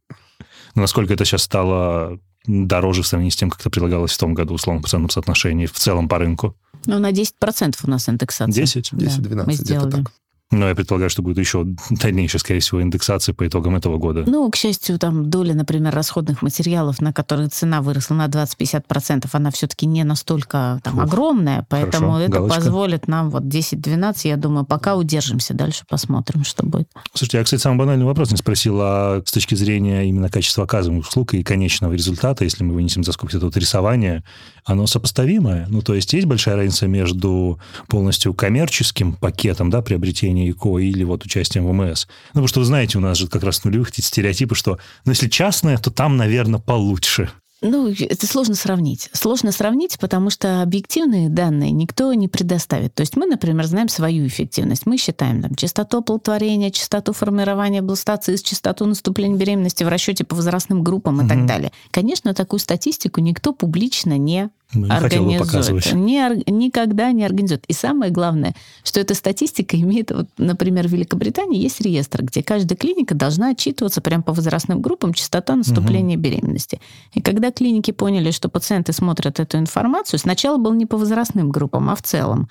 [0.77, 4.35] Но Насколько это сейчас стало дороже в сравнении с тем, как это предлагалось в том
[4.35, 6.55] году, условно, в процентном соотношении в целом по рынку?
[6.85, 7.31] Ну, на 10%
[7.83, 8.61] у нас индексация.
[8.61, 8.89] 10?
[8.91, 10.11] Да, 10-12, мы где-то так.
[10.49, 14.23] Но я предполагаю, что будет еще дальнейшая, скорее всего, индексация по итогам этого года.
[14.25, 19.51] Ну, к счастью, там доля, например, расходных материалов, на которые цена выросла на 20-50%, она
[19.51, 22.55] все-таки не настолько там, Фух, огромная, поэтому хорошо, это галочка.
[22.55, 26.87] позволит нам вот 10-12, я думаю, пока удержимся, дальше посмотрим, что будет.
[27.13, 31.09] Слушайте, я, кстати, самый банальный вопрос не спросил, а с точки зрения именно качества оказываемых
[31.09, 34.23] услуг и конечного результата, если мы вынесем за скобки это вот рисование,
[34.63, 35.67] оно сопоставимое?
[35.69, 41.25] Ну, то есть есть большая разница между полностью коммерческим пакетом, да, приобретения ИКО или вот
[41.25, 42.07] участием в МС?
[42.07, 45.11] Ну, потому что вы знаете, у нас же как раз нулевых эти стереотипы, что, ну,
[45.11, 47.29] если частное, то там, наверное, получше.
[47.61, 49.09] Ну, это сложно сравнить.
[49.13, 52.93] Сложно сравнить, потому что объективные данные никто не предоставит.
[52.93, 54.85] То есть мы, например, знаем свою эффективность.
[54.85, 60.83] Мы считаем там, частоту оплодотворения, частоту формирования бластоцист, частоту наступления беременности в расчете по возрастным
[60.83, 61.47] группам и так Мгм.
[61.47, 61.71] далее.
[61.89, 65.39] Конечно, такую статистику никто публично не Ну, не организует.
[65.39, 65.93] показывать.
[65.93, 67.63] Не никогда не организует.
[67.67, 68.53] И самое главное,
[68.83, 74.01] что эта статистика имеет, вот, например, в Великобритании есть реестр, где каждая клиника должна отчитываться
[74.01, 76.81] прямо по возрастным группам частота наступления беременности.
[77.13, 81.89] И когда клиники поняли, что пациенты смотрят эту информацию, сначала был не по возрастным группам,
[81.89, 82.49] а в целом.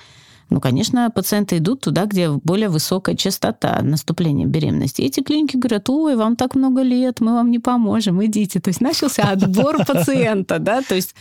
[0.48, 5.02] Ну, конечно, пациенты идут туда, где более высокая частота наступления беременности.
[5.02, 8.60] И эти клиники говорят, ой, вам так много лет, мы вам не поможем, идите.
[8.60, 11.14] То есть начался отбор пациента, да, то есть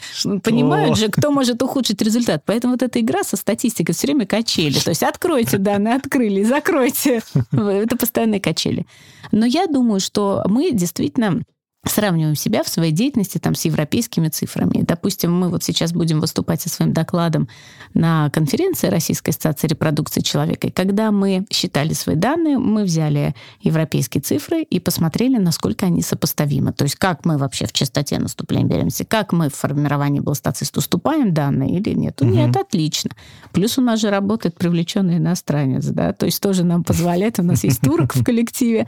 [0.44, 2.44] понимают же, кто может ухудшить результат.
[2.46, 4.78] Поэтому вот эта игра со статистикой все время качели.
[4.78, 7.22] То есть откройте данные, открыли, закройте.
[7.52, 8.86] Это постоянные качели.
[9.32, 11.42] Но я думаю, что мы действительно
[11.86, 14.82] сравниваем себя в своей деятельности там, с европейскими цифрами.
[14.82, 17.48] Допустим, мы вот сейчас будем выступать со своим докладом
[17.94, 20.68] на конференции Российской ассоциации репродукции человека.
[20.68, 26.74] И когда мы считали свои данные, мы взяли европейские цифры и посмотрели, насколько они сопоставимы.
[26.74, 31.34] То есть как мы вообще в частоте наступления беременности, как мы в формировании бластоциста уступаем
[31.34, 32.22] данные или нет.
[32.22, 32.30] Угу.
[32.30, 33.12] Нет, отлично.
[33.52, 37.64] Плюс у нас же работает привлеченный иностранец, да, то есть тоже нам позволяет, у нас
[37.64, 38.88] есть турок в коллективе,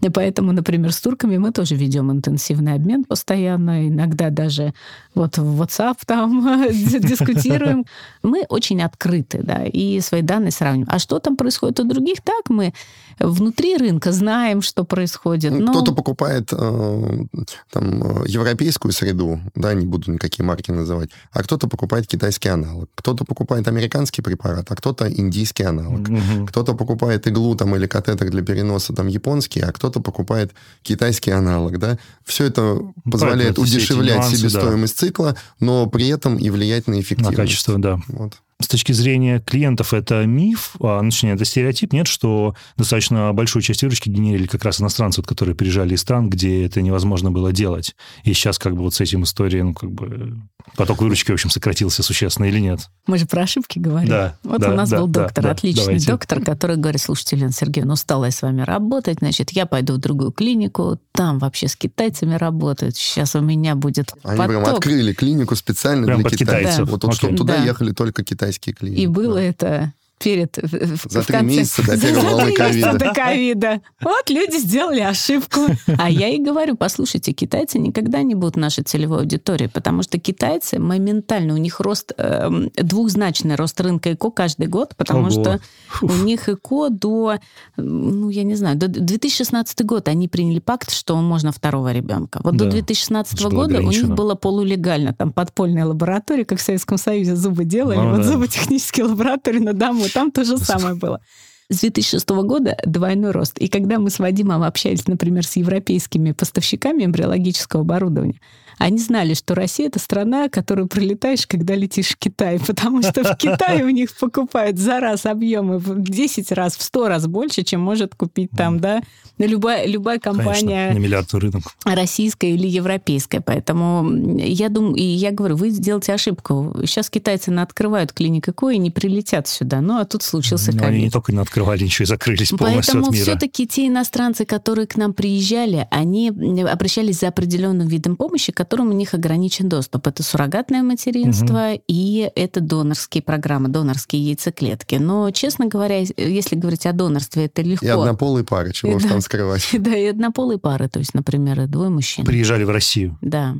[0.00, 4.74] и поэтому, например, с турками мы тоже ведем интенсивный обмен постоянно, иногда даже
[5.14, 7.86] вот в WhatsApp там дискутируем.
[8.22, 10.88] Мы очень открыты, да, и свои данные сравниваем.
[10.90, 12.20] А что там происходит у других?
[12.22, 12.72] Так, мы
[13.18, 15.52] внутри рынка знаем, что происходит.
[15.52, 15.72] Но...
[15.72, 17.24] Кто-то покупает э,
[17.72, 22.90] там э, европейскую среду, да, не буду никакие марки называть, а кто-то покупает китайский аналог,
[22.94, 26.46] кто-то покупает американский препарат, а кто-то индийский аналог, угу.
[26.46, 31.78] кто-то покупает иглу там или катетер для переноса там японский, а кто-то покупает китайский аналог,
[31.78, 31.98] да.
[32.26, 32.78] Все это
[33.10, 35.06] позволяет удешевлять нюансы, себестоимость да.
[35.06, 37.38] цикла, но при этом и влиять на эффективность.
[37.38, 38.00] На качество, да.
[38.08, 43.32] Вот с точки зрения клиентов это миф, а, ну, точнее, это стереотип, нет, что достаточно
[43.34, 47.30] большую часть выручки генерили как раз иностранцы, вот, которые приезжали из стран, где это невозможно
[47.30, 47.94] было делать.
[48.24, 50.38] И сейчас как бы вот с этим историей, ну, как бы
[50.74, 52.88] поток выручки, в общем, сократился существенно или нет?
[53.06, 54.08] Мы же про ошибки говорим.
[54.08, 54.36] Да.
[54.42, 56.06] Вот да, у нас да, был доктор, да, отличный давайте.
[56.10, 59.98] доктор, который говорит, слушайте, Елена Сергеевна, устала я с вами работать, значит, я пойду в
[59.98, 64.50] другую клинику, там вообще с китайцами работают, сейчас у меня будет Они поток.
[64.62, 66.60] прям открыли клинику специально Прям для под китайцев.
[66.70, 66.88] китайцев.
[66.90, 67.18] Вот, вот Окей.
[67.18, 67.64] чтобы туда Да.
[67.64, 69.00] ехали только китайские клиники.
[69.00, 69.42] И было Да.
[69.42, 70.56] это перед...
[70.56, 72.92] в- За в три конце- месяца до За первой волны ковида.
[72.98, 73.80] до ковида.
[74.00, 75.60] Вот люди сделали ошибку.
[75.98, 80.78] А я и говорю, послушайте, китайцы никогда не будут нашей целевой аудиторией, потому что китайцы
[80.78, 85.30] моментально, у них рост, эм, двухзначный рост рынка ЭКО каждый год, потому Ого.
[85.30, 85.60] что
[86.02, 87.36] у них ЭКО до,
[87.76, 92.40] ну, я не знаю, до 2016 год они приняли пакт, что можно второго ребенка.
[92.42, 92.64] Вот Да.
[92.64, 96.98] до 2016 Это было года у них было полулегально, там подпольная лаборатория, как в Советском
[96.98, 98.22] Союзе зубы делали, Ну вот да.
[98.24, 101.20] зуботехнические лаборатории на дому, там то же самое было.
[101.68, 103.58] С 2006 года двойной рост.
[103.58, 108.40] И когда мы с Вадимом общались, например, с европейскими поставщиками эмбриологического оборудования,
[108.78, 113.36] они знали, что Россия— это страна, которую пролетаешь, когда летишь в Китай, потому что в
[113.36, 117.80] Китае у них покупают за раз объемы в 10 раз, в 100 раз больше, чем
[117.80, 119.00] может купить там, да,
[119.38, 121.62] любая, любая компания Конечно, на миллиард рынок.
[121.84, 123.40] российская или европейская.
[123.40, 126.74] Поэтому я думаю, и я говорю, вы сделаете ошибку.
[126.84, 129.80] Сейчас китайцы открывают клиник ЭКО и не прилетят сюда.
[129.80, 131.12] Ну, а тут случился Но они не ковид.
[131.12, 133.22] только не открывали, еще и закрылись полностью Поэтому от мира.
[133.24, 138.88] все-таки те иностранцы, которые к нам приезжали, они обращались за определенным видом помощи, к которым
[138.90, 140.06] у них ограничен доступ.
[140.06, 144.96] Это суррогатное материнство и это донорские программы, донорские яйцеклетки.
[144.96, 147.84] Но, честно говоря, если говорить о донорстве, это легко.
[147.86, 149.08] И однополые пары, чего уж Да.
[149.10, 149.68] там скрывать.
[149.86, 152.24] Да, и однополые пары, то есть, например, двое мужчин.
[152.24, 153.18] Приезжали в Россию.
[153.20, 153.54] Да.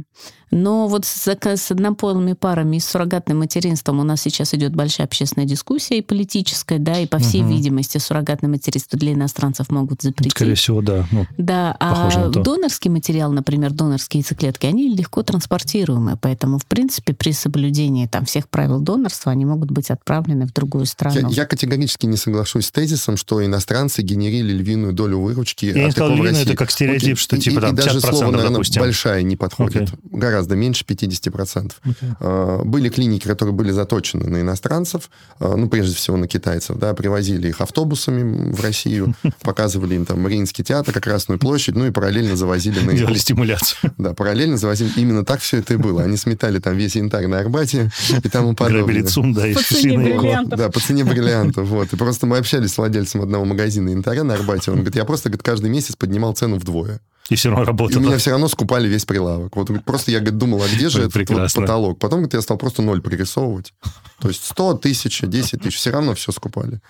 [0.56, 5.06] Но вот с, с однополыми парами и с суррогатным материнством у нас сейчас идет большая
[5.06, 7.50] общественная дискуссия и политическая, да, и по всей Мгм.
[7.50, 10.32] видимости суррогатное материнство для иностранцев могут запретить.
[10.32, 11.06] Скорее всего, да.
[11.12, 12.42] Ну, Да, а на то.
[12.42, 18.48] донорский материал, например, донорские яйцеклетки, они легко транспортируемы, поэтому, в принципе, при соблюдении там всех
[18.48, 21.28] правил донорства они могут быть отправлены в другую страну.
[21.30, 25.90] Я, я категорически не соглашусь с тезисом, что иностранцы генерили львиную долю выручки Я не
[25.90, 27.16] сказал львиную, это как стереотип, Окей.
[27.16, 28.80] что типа и, там и даже 50%, слово, наверное, допустим.
[28.82, 29.82] большая не подходит.
[29.82, 29.98] Окей.
[30.10, 31.72] Гораздо меньше 50%.
[32.20, 36.94] А, Были клиники, которые были заточены на иностранцев, а, ну, прежде всего, на китайцев, да,
[36.94, 41.90] привозили их автобусами в Россию, показывали им там Мариинский театр, как Красную площадь, ну и
[41.90, 43.92] параллельно завозили на Делали стимуляцию.
[43.98, 44.90] Да, параллельно завозили.
[44.96, 46.02] Именно так все это и было.
[46.02, 47.90] Они сметали там весь янтарь на Арбате
[48.22, 48.84] и тому подобное.
[48.84, 50.58] Грабили ЦУМ, да, и По цене бриллиантов.
[50.58, 51.66] Да, по цене бриллиантов.
[51.68, 51.92] Вот.
[51.92, 54.70] И просто мы общались с владельцем одного магазина янтаря на Арбате.
[54.70, 57.00] Он говорит, я просто говорит, каждый месяц поднимал цену вдвое.
[57.28, 58.00] И все равно И у работало.
[58.02, 59.56] меня все равно скупали весь прилавок.
[59.56, 61.98] Вот просто я говорит, думал, а где же этот вот потолок?
[61.98, 63.74] Потом говорит, я стал просто ноль пририсовывать.
[64.20, 66.80] То есть 100, 1000, 10 тысяч, все равно все скупали.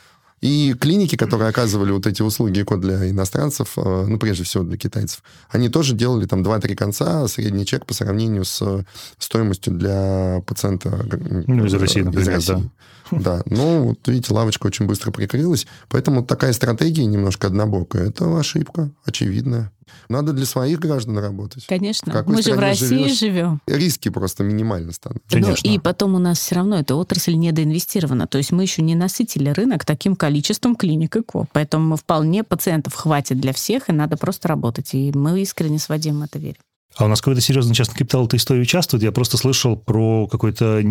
[0.43, 4.77] И клиники, которые оказывали вот эти услуги ЭКО для иностранцев, э, ну, прежде всего для
[4.77, 8.85] китайцев, они тоже делали там 2-3 конца, средний чек по сравнению с э,
[9.19, 12.61] стоимостью для пациента э, Ну, из России, например, да.
[13.11, 18.09] Да, ну, вот видите, лавочка очень быстро прикрылась, поэтому такая стратегия немножко однобокая.
[18.09, 19.73] Это ошибка, очевидная.
[20.09, 21.67] Надо для своих граждан работать.
[21.67, 22.25] Конечно.
[22.27, 23.19] Мы же в России живешь?
[23.19, 23.61] живем.
[23.67, 25.23] Риски просто минимально станут.
[25.29, 25.69] Конечно.
[25.69, 28.27] Ну, и потом у нас все равно эта отрасль недоинвестирована.
[28.27, 31.47] То есть мы еще не насытили рынок таким количеством клиник ЭКО.
[31.53, 34.95] Поэтому мы вполне пациентов хватит для всех, и надо просто работать.
[34.95, 36.61] И мы искренне с Вадимом это верим.
[36.97, 39.03] А у нас какой-то серьезный частный капитал в этой истории участвует.
[39.03, 40.83] Я просто слышал про какой-то,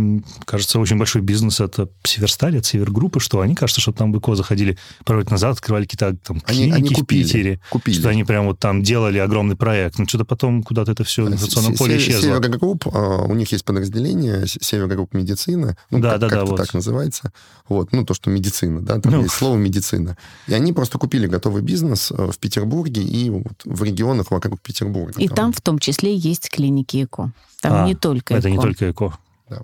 [0.46, 1.60] кажется, очень большой бизнес.
[1.60, 5.54] Это Северсталь, от Севергруппы, что они, кажется, что там в ИКО заходили пару лет назад,
[5.54, 7.60] открывали какие-то там клиники они, они купили, в Питере.
[7.72, 8.00] Купили.
[8.00, 9.98] Что они прям вот там делали огромный проект.
[9.98, 12.22] Но что-то потом куда-то это все в информационном поле исчезло.
[12.22, 15.76] Севергрупп, а, у них есть подразделение Севергрупп медицина.
[15.90, 16.58] Ну, да, как, да, как да, вот.
[16.58, 17.32] так называется.
[17.68, 19.22] Вот, ну, то, что медицина, да, там ну.
[19.24, 20.18] есть слово медицина.
[20.48, 25.20] И они просто купили готовый бизнес э, в Петербурге и вот в регионах вокруг Петербурга.
[25.20, 27.32] И там, там в том числе есть клиники ЭКО.
[27.62, 28.40] Там а, не только ЭКО.
[28.40, 29.18] Это не только ЭКО.
[29.50, 29.60] Да.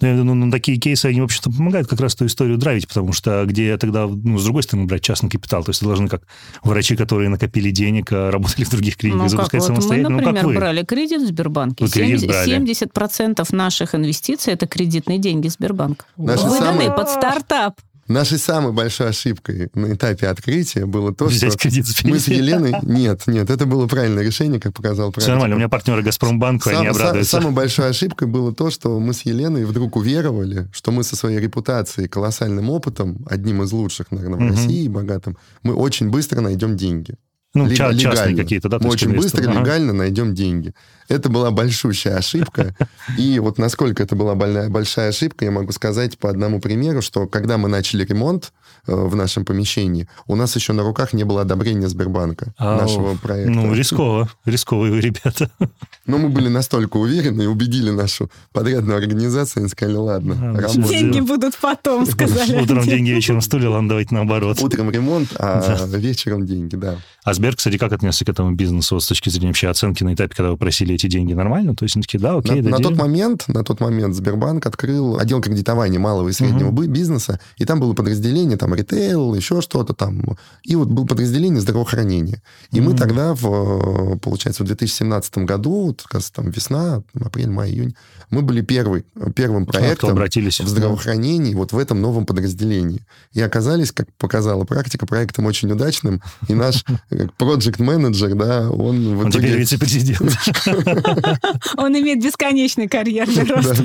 [0.00, 3.12] Ну, ну, ну, такие кейсы, они, в общем-то, помогают как раз эту историю драйвить, потому
[3.12, 6.22] что где тогда, ну, с другой стороны, брать частный капитал, то есть должны как
[6.62, 9.68] врачи, которые накопили денег, а работали в других клиниках, ну, запускать как?
[9.68, 10.10] самостоятельно.
[10.10, 10.54] Мы, например, ну, как вы?
[10.54, 11.84] брали кредит в Сбербанке.
[11.84, 12.58] Вы кредит 70%, брали.
[12.58, 16.04] 70% наших инвестиций– это кредитные деньги Сбербанка.
[16.16, 16.90] Наши Выданные самые...
[16.92, 17.80] под стартап.
[18.08, 22.74] Нашей самой большой ошибкой на этапе открытия было то, Взять что кредит мы с Еленой...
[22.82, 25.22] Нет, нет, это было правильное решение, как показал практика.
[25.22, 27.30] Все нормально, у меня партнеры Газпромбанка, Сам, они обрадуются.
[27.30, 31.38] Самой большой ошибкой было то, что мы с Еленой вдруг уверовали, что мы со своей
[31.38, 34.50] репутацией, колоссальным опытом, одним из лучших, наверное, в угу.
[34.50, 37.16] России, богатым, мы очень быстро найдем деньги.
[37.54, 38.42] Ну, Лег, частные легально.
[38.42, 38.78] какие-то, да?
[38.80, 39.60] Мы очень быстро, ага.
[39.60, 40.74] легально найдем деньги.
[41.08, 42.74] Это была большущая ошибка.
[43.18, 47.26] И вот насколько это была больная, большая ошибка, я могу сказать по одному примеру, что
[47.26, 48.52] когда мы начали ремонт
[48.86, 53.52] э, в нашем помещении, у нас еще на руках не было одобрения Сбербанка нашего проекта.
[53.52, 54.28] Ну, рисково.
[54.44, 55.50] Рисковые вы ребята.
[56.06, 61.56] Но мы были настолько уверены и убедили нашу подрядную организацию, они сказали, ладно, Деньги будут
[61.56, 62.62] потом, сказали.
[62.62, 64.60] Утром деньги, вечером стулья, ладно, давайте наоборот.
[64.60, 66.96] Утром ремонт, а вечером деньги, да.
[67.24, 70.34] А Сбер, кстати, как отнесся к этому бизнесу с точки зрения вообще оценки на этапе,
[70.34, 71.76] когда вы просили эти деньги нормально?
[71.76, 75.18] То есть они такие, да, окей, на, на тот момент, на тот момент Сбербанк открыл
[75.18, 76.86] отдел кредитования малого и среднего uh-huh.
[76.86, 82.40] бизнеса, и там было подразделение, там, ритейл, еще что-то там, и вот было подразделение здравоохранения.
[82.70, 82.82] И uh-huh.
[82.82, 87.94] мы тогда, в, получается, в 2017 году, вот, как раз там весна, апрель, май, июнь,
[88.30, 89.04] мы были первый,
[89.36, 90.60] первым проектом обратились.
[90.60, 93.02] в здравоохранении вот в этом новом подразделении.
[93.32, 96.84] И оказались, как показала практика, проектом очень удачным, и наш
[97.36, 99.24] проект-менеджер, да, он в итоге...
[99.24, 100.32] Он теперь вице-президент.
[101.76, 103.82] Он имеет бесконечный карьерный рост.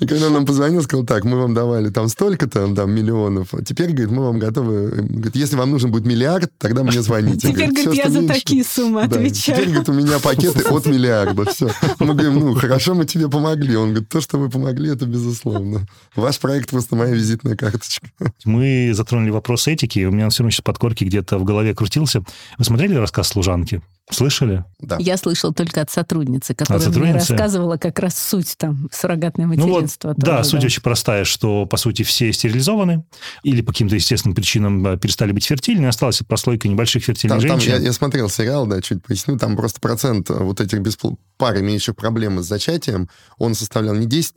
[0.00, 3.64] И когда он нам позвонил, сказал, так, мы вам давали там столько-то там, миллионов, а
[3.64, 4.90] теперь, говорит, мы вам готовы...
[4.90, 7.48] Говорит, если вам нужен будет миллиард, тогда мне звоните.
[7.48, 9.58] Теперь, говорит, я за такие суммы отвечаю.
[9.58, 11.70] Теперь, говорит, у меня пакеты от миллиарда, все.
[11.98, 13.76] Мы говорим, ну, хорошо, мы тебе помогли.
[13.76, 15.86] Он говорит, то, что вы помогли, это безусловно.
[16.14, 18.08] Ваш проект просто моя визитная карточка.
[18.44, 22.22] Мы затронули вопрос этики, у меня все равно сейчас подкорки где-то в голове крутился.
[22.58, 23.80] Вы смотрели рассказ «Служанки»?
[24.10, 24.64] Слышали?
[24.80, 24.96] Да.
[24.98, 27.12] Я слышал только от сотрудницы, которая от сотрудницы?
[27.12, 30.08] мне рассказывала как раз суть там суррогатное материнство.
[30.08, 33.04] Ну вот, да, суть очень простая, что, по сути, все стерилизованы
[33.42, 37.72] или по каким-то естественным причинам э, перестали быть фертильными, осталась прослойка небольших фертильных там, женщин.
[37.72, 41.12] Там, я, я смотрел сериал, да, чуть поясню, там просто процент вот этих беспл...
[41.36, 44.32] пар, имеющих проблемы с зачатием, он составлял не 10%,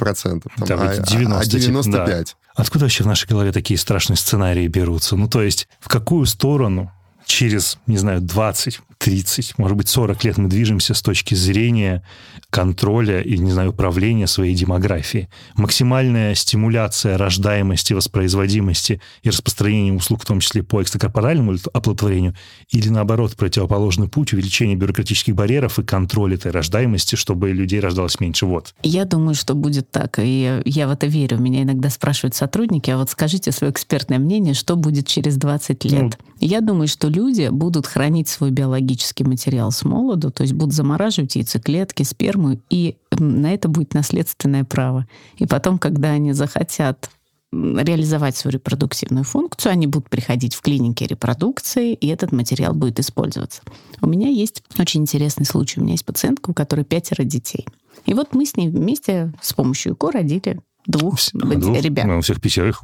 [0.57, 1.91] там, да, а, 90, а 95%.
[1.91, 2.23] Да.
[2.55, 5.15] Откуда вообще в нашей голове такие страшные сценарии берутся?
[5.15, 6.91] Ну, то есть, в какую сторону
[7.25, 12.03] через, не знаю, 20, 30, может быть, 40 лет мы движемся с точки зрения
[12.51, 15.27] контроля и, не знаю, управления своей демографией.
[15.55, 22.35] Максимальная стимуляция рождаемости, воспроизводимости и распространения услуг, в том числе по экстракорпоральному оплодотворению,
[22.69, 28.45] или, наоборот, противоположный путь увеличения бюрократических барьеров и контроль этой рождаемости, чтобы людей рождалось меньше.
[28.45, 28.75] Вот.
[28.83, 30.19] Я думаю, что будет так.
[30.21, 31.39] И я в это верю.
[31.39, 36.01] Меня иногда спрашивают сотрудники, а вот скажите свое экспертное мнение, что будет через 20 лет.
[36.01, 38.90] Ну, я думаю, что люди будут хранить свой биологический
[39.23, 45.07] материал с молоду, то есть будут замораживать яйцеклетки, сперму, и на это будет наследственное право.
[45.37, 47.09] И потом, когда они захотят
[47.51, 53.61] реализовать свою репродуктивную функцию, они будут приходить в клиники репродукции, и этот материал будет использоваться.
[54.01, 55.79] У меня есть очень интересный случай.
[55.79, 57.65] У меня есть пациентка, у которой пятеро детей.
[58.05, 62.05] И вот мы с ней вместе с помощью ЭКО родили двух, двух ребят.
[62.05, 62.83] Ну, всех пятерых.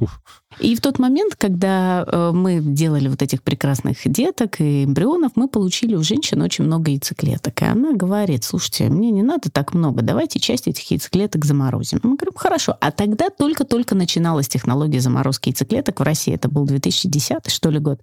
[0.60, 5.48] И в тот момент, когда э, мы делали вот этих прекрасных деток и эмбрионов, мы
[5.48, 7.62] получили у женщины очень много яйцеклеток.
[7.62, 12.00] И она говорит, слушайте, мне не надо так много, давайте часть этих яйцеклеток заморозим.
[12.02, 12.76] Мы говорим, хорошо.
[12.80, 16.34] А тогда только-только начиналась технология заморозки яйцеклеток в России.
[16.34, 18.00] Это был 2010 что ли, год.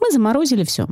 [0.00, 0.86] Мы заморозили все.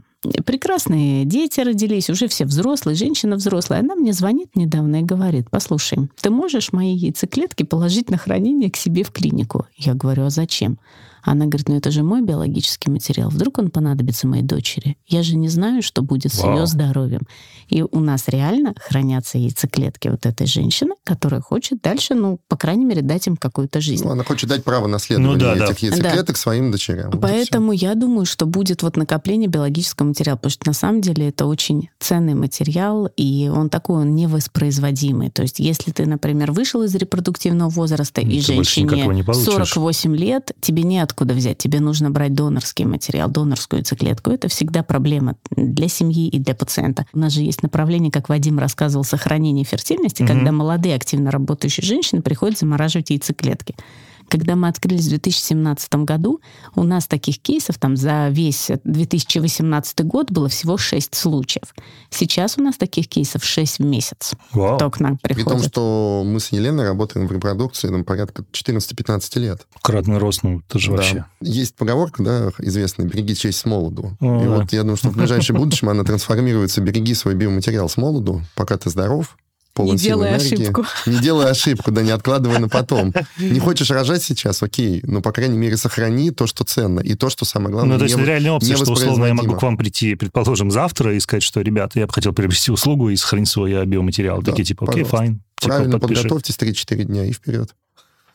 [0.46, 3.80] Прекрасные дети родились, уже все взрослые, женщина взрослая.
[3.80, 8.76] Она мне звонит недавно и говорит, послушай, ты можешь мои яйцеклетки положить на хранение к
[8.76, 9.66] себе в клинику?
[9.76, 10.78] Я говорю, а зачем?
[11.24, 13.28] Она говорит, ну это же мой биологический материал.
[13.28, 14.96] Вдруг он понадобится моей дочери?
[15.06, 16.58] Я же не знаю, что будет с Вау.
[16.58, 17.22] ее здоровьем.
[17.68, 22.84] И у нас реально хранятся яйцеклетки вот этой женщины, которая хочет дальше, ну, по крайней
[22.84, 24.04] мере, дать им какую-то жизнь.
[24.04, 25.86] Ну, она хочет дать право наследования ну, да, этих да.
[25.88, 26.40] яйцеклеток да.
[26.40, 27.10] своим дочерям.
[27.20, 31.46] Поэтому я думаю, что будет вот накопление биологического биоматериал, потому что на самом деле это
[31.46, 35.30] очень ценный материал, и он такой, он невоспроизводимый.
[35.30, 40.82] То есть если ты, например, вышел из репродуктивного возраста, и женщине 48 лет, тебе
[41.14, 44.30] неоткуда взять, тебе нужно брать донорский материал, донорскую яйцеклетку.
[44.30, 47.06] Это всегда проблема для семьи и для пациента.
[47.12, 50.32] У нас же есть направление, как Вадим рассказывал, сохранение фертильности, угу.
[50.32, 53.74] когда молодые активно работающие женщины приходят замораживать яйцеклетки.
[54.28, 56.40] Когда мы открылись в 2017 году,
[56.74, 61.74] у нас таких кейсов там за весь 2018 год было всего 6 случаев.
[62.10, 64.32] Сейчас у нас таких кейсов 6 в месяц.
[64.52, 64.76] Вау.
[64.76, 65.46] Кто к нам приходит.
[65.46, 69.66] При том, что мы с Еленой работаем в репродукции там, порядка 14-15 лет.
[69.82, 70.96] Кратный рост, ну, это же да.
[70.96, 71.24] вообще.
[71.40, 74.16] Есть поговорка, да, известная, береги честь с молоду.
[74.20, 74.56] О, И да.
[74.56, 78.76] вот я думаю, что в ближайшем будущем она трансформируется, береги свой биоматериал с молоду, пока
[78.76, 79.36] ты здоров,
[79.74, 80.62] полон не делай энергии.
[80.62, 80.86] ошибку.
[81.06, 83.12] Не делай ошибку, да не откладывай на потом.
[83.38, 87.28] Не хочешь рожать сейчас, окей, но, по крайней мере, сохрани то, что ценно, и то,
[87.28, 89.76] что самое главное, Ну, то есть не, реальная опция, что, условно, я могу к вам
[89.76, 93.84] прийти, предположим, завтра и сказать, что, ребята, я бы хотел приобрести услугу и сохранить свой
[93.84, 94.40] биоматериал.
[94.42, 95.42] Да, Такие, типа, окей, файн.
[95.56, 96.22] Типа, Правильно подпиши.
[96.22, 97.74] подготовьтесь 3-4 дня и вперед.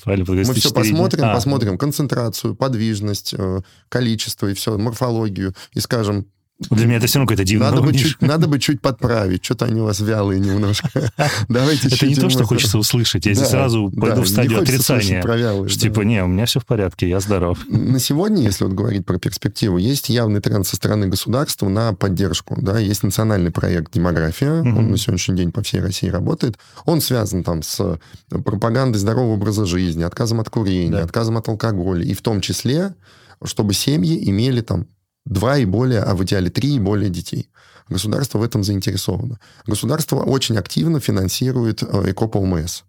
[0.04, 1.34] Правильно, Мы все посмотрим, дня.
[1.34, 3.60] посмотрим а, концентрацию, подвижность, э,
[3.90, 6.26] количество и все, морфологию, и скажем,
[6.60, 9.46] для меня это все равно какой-то дивный надо бы, чуть, надо бы чуть подправить.
[9.46, 10.90] Что-то они у вас вялые немножко.
[11.50, 13.26] Давайте Это не то, что хочется услышать.
[13.26, 15.22] Я здесь сразу пойду в стадию отрицания.
[15.22, 17.60] Что типа, не, у меня все в порядке, я здоров.
[17.70, 22.58] На сегодня, если вот говорить про перспективу, есть явный тренд со стороны государства на поддержку.
[22.60, 24.62] Да, есть национальный проект «Демография».
[24.62, 26.58] Он на сегодняшний день по всей России работает.
[26.86, 28.00] Он связан там с
[28.30, 32.04] пропагандой здорового образа жизни, отказом от курения, отказом от алкоголя.
[32.04, 32.96] И в том числе,
[33.44, 34.88] чтобы семьи имели там
[35.26, 37.50] два и более, а в идеале три и более детей.
[37.88, 39.40] Государство в этом заинтересовано.
[39.66, 42.84] Государство очень активно финансирует э, ЭКОП-ОМС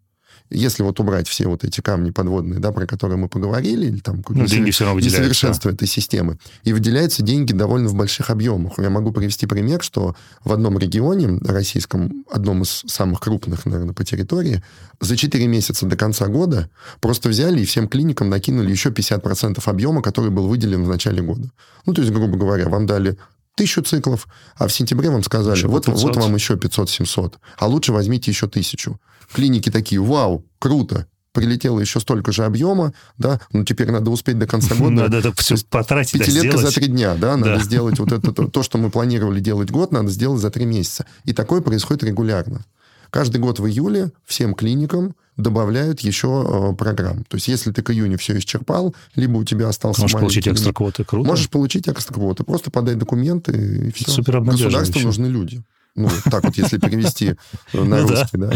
[0.51, 4.23] если вот убрать все вот эти камни подводные, да, про которые мы поговорили, или там
[4.29, 8.79] ну, деньги все равно несовершенство этой системы, и выделяются деньги довольно в больших объемах.
[8.79, 14.05] Я могу привести пример, что в одном регионе российском, одном из самых крупных, наверное, по
[14.05, 14.63] территории,
[15.01, 16.69] за 4 месяца до конца года
[17.01, 21.51] просто взяли и всем клиникам накинули еще 50% объема, который был выделен в начале года.
[21.87, 23.17] Ну, то есть, грубо говоря, вам дали
[23.55, 28.31] тысячу циклов, а в сентябре вам сказали, вот, вот вам еще 500-700, а лучше возьмите
[28.31, 28.99] еще тысячу.
[29.33, 34.47] Клиники такие, вау, круто, прилетело еще столько же объема, да, ну теперь надо успеть до
[34.47, 34.91] конца года.
[34.91, 37.65] Надо это все потратить, Пятилетка за три дня, да, надо да.
[37.65, 41.07] сделать вот это, то, то, что мы планировали делать год, надо сделать за три месяца.
[41.25, 42.65] И такое происходит регулярно.
[43.11, 47.25] Каждый год в июле всем клиникам добавляют еще э, программ.
[47.25, 50.73] То есть, если ты к июню все исчерпал, либо у тебя остался Можешь получить экстра
[50.73, 51.27] квоты, круто.
[51.27, 52.45] Можешь получить экстра квоты.
[52.45, 54.11] Просто подай документы, и все.
[54.11, 55.63] Супер Государству нужны люди.
[55.95, 57.35] Ну, так вот, если перевести
[57.73, 58.53] на ну русский, да.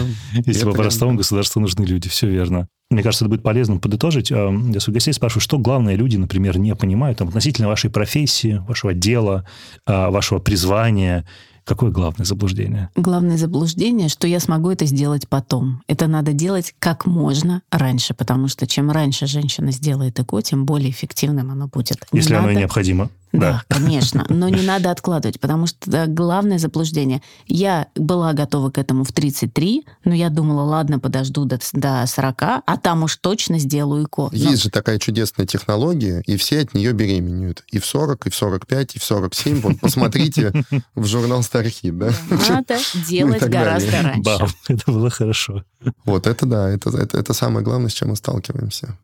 [0.46, 2.68] Если по-простому, государству нужны люди, все верно.
[2.90, 4.30] Мне кажется, это будет полезно подытожить.
[4.30, 8.62] А, я своих гостей спрашиваю, что главные люди, например, не понимают там, относительно вашей профессии,
[8.68, 9.46] вашего дела,
[9.86, 11.26] а, вашего призвания,
[11.64, 12.90] Какое главное заблуждение?
[12.94, 15.82] Главное заблуждение, что я смогу это сделать потом.
[15.86, 20.90] Это надо делать как можно раньше, потому что чем раньше женщина сделает ЭКО, тем более
[20.90, 22.06] эффективным оно будет.
[22.12, 22.60] Если не оно надо...
[22.60, 23.08] необходимо.
[23.34, 24.24] Да, да, конечно.
[24.28, 27.20] Но не надо откладывать, потому что да, главное заблуждение.
[27.46, 32.42] Я была готова к этому в 33, но я думала, ладно, подожду до, до 40,
[32.42, 34.28] а там уж точно сделаю ЭКО.
[34.32, 34.56] Есть но...
[34.56, 37.64] же такая чудесная технология, и все от нее беременеют.
[37.70, 39.60] И в 40, и в 45, и в 47.
[39.60, 40.52] Вот посмотрите
[40.94, 42.10] в журнал Стархит, да?
[42.48, 42.78] Надо
[43.08, 44.22] делать гораздо раньше.
[44.22, 45.64] Бам, это было хорошо.
[46.04, 48.96] Вот это да, это, это, это самое главное, с чем мы сталкиваемся.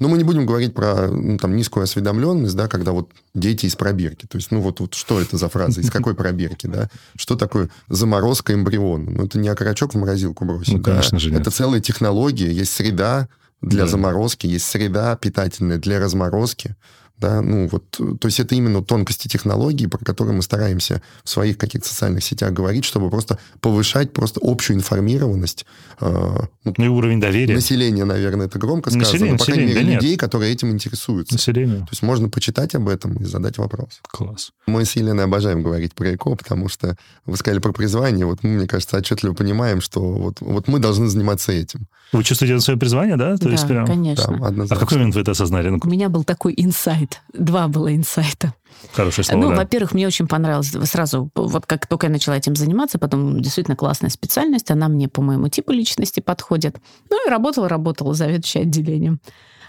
[0.00, 3.76] Но мы не будем говорить про ну, там, низкую осведомленность, да, когда вот дети из
[3.76, 4.26] пробирки.
[4.26, 6.88] То есть, ну вот, вот что это за фраза, из какой пробирки, да?
[7.16, 9.10] Что такое заморозка эмбриона?
[9.10, 10.72] Ну это не окорочок в морозилку бросить.
[10.72, 11.18] Ну, конечно да?
[11.18, 11.42] же нет.
[11.42, 13.28] Это целая технология, есть среда
[13.60, 13.88] для да.
[13.88, 16.76] заморозки, есть среда питательная для разморозки.
[17.20, 21.58] Да, ну вот, то есть это именно тонкости технологии, про которые мы стараемся в своих
[21.58, 25.66] каких-то социальных сетях говорить, чтобы просто повышать просто общую информированность.
[26.00, 27.54] Э, ну, и уровень доверия.
[27.54, 30.20] Население, наверное, это громко сказано, население, но, по крайней мере, да людей, нет.
[30.20, 31.34] которые этим интересуются.
[31.34, 31.80] Население.
[31.80, 34.00] То есть можно почитать об этом и задать вопрос.
[34.08, 34.52] Класс.
[34.66, 38.50] Мы с Еленой обожаем говорить про ЭКО, потому что вы сказали про призвание, вот мы,
[38.50, 41.86] мне кажется, отчетливо понимаем, что вот, вот мы должны заниматься этим.
[42.12, 43.36] Вы чувствуете свое призвание, да?
[43.36, 43.86] То да, есть прям...
[43.86, 44.36] конечно.
[44.50, 45.70] Да, а какой момент вы это осознали?
[45.70, 47.09] У меня был такой инсайт.
[47.32, 48.54] Два было инсайта.
[48.92, 49.56] Хорошее слово, Ну, да.
[49.56, 54.10] во-первых, мне очень понравилось сразу, вот как только я начала этим заниматься, потом действительно классная
[54.10, 56.78] специальность, она мне по моему типу личности подходит.
[57.10, 59.20] Ну и работала, работала заведующей отделением.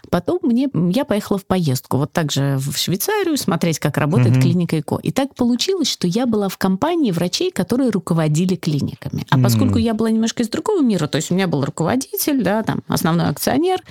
[0.09, 4.41] Потом мне, я поехала в поездку, вот так же в Швейцарию, смотреть, как работает mm-hmm.
[4.41, 4.99] клиника ЭКО.
[5.03, 9.25] И так получилось, что я была в компании врачей, которые руководили клиниками.
[9.29, 12.63] А поскольку я была немножко из другого мира, то есть у меня был руководитель, да,
[12.63, 13.81] там, основной акционер,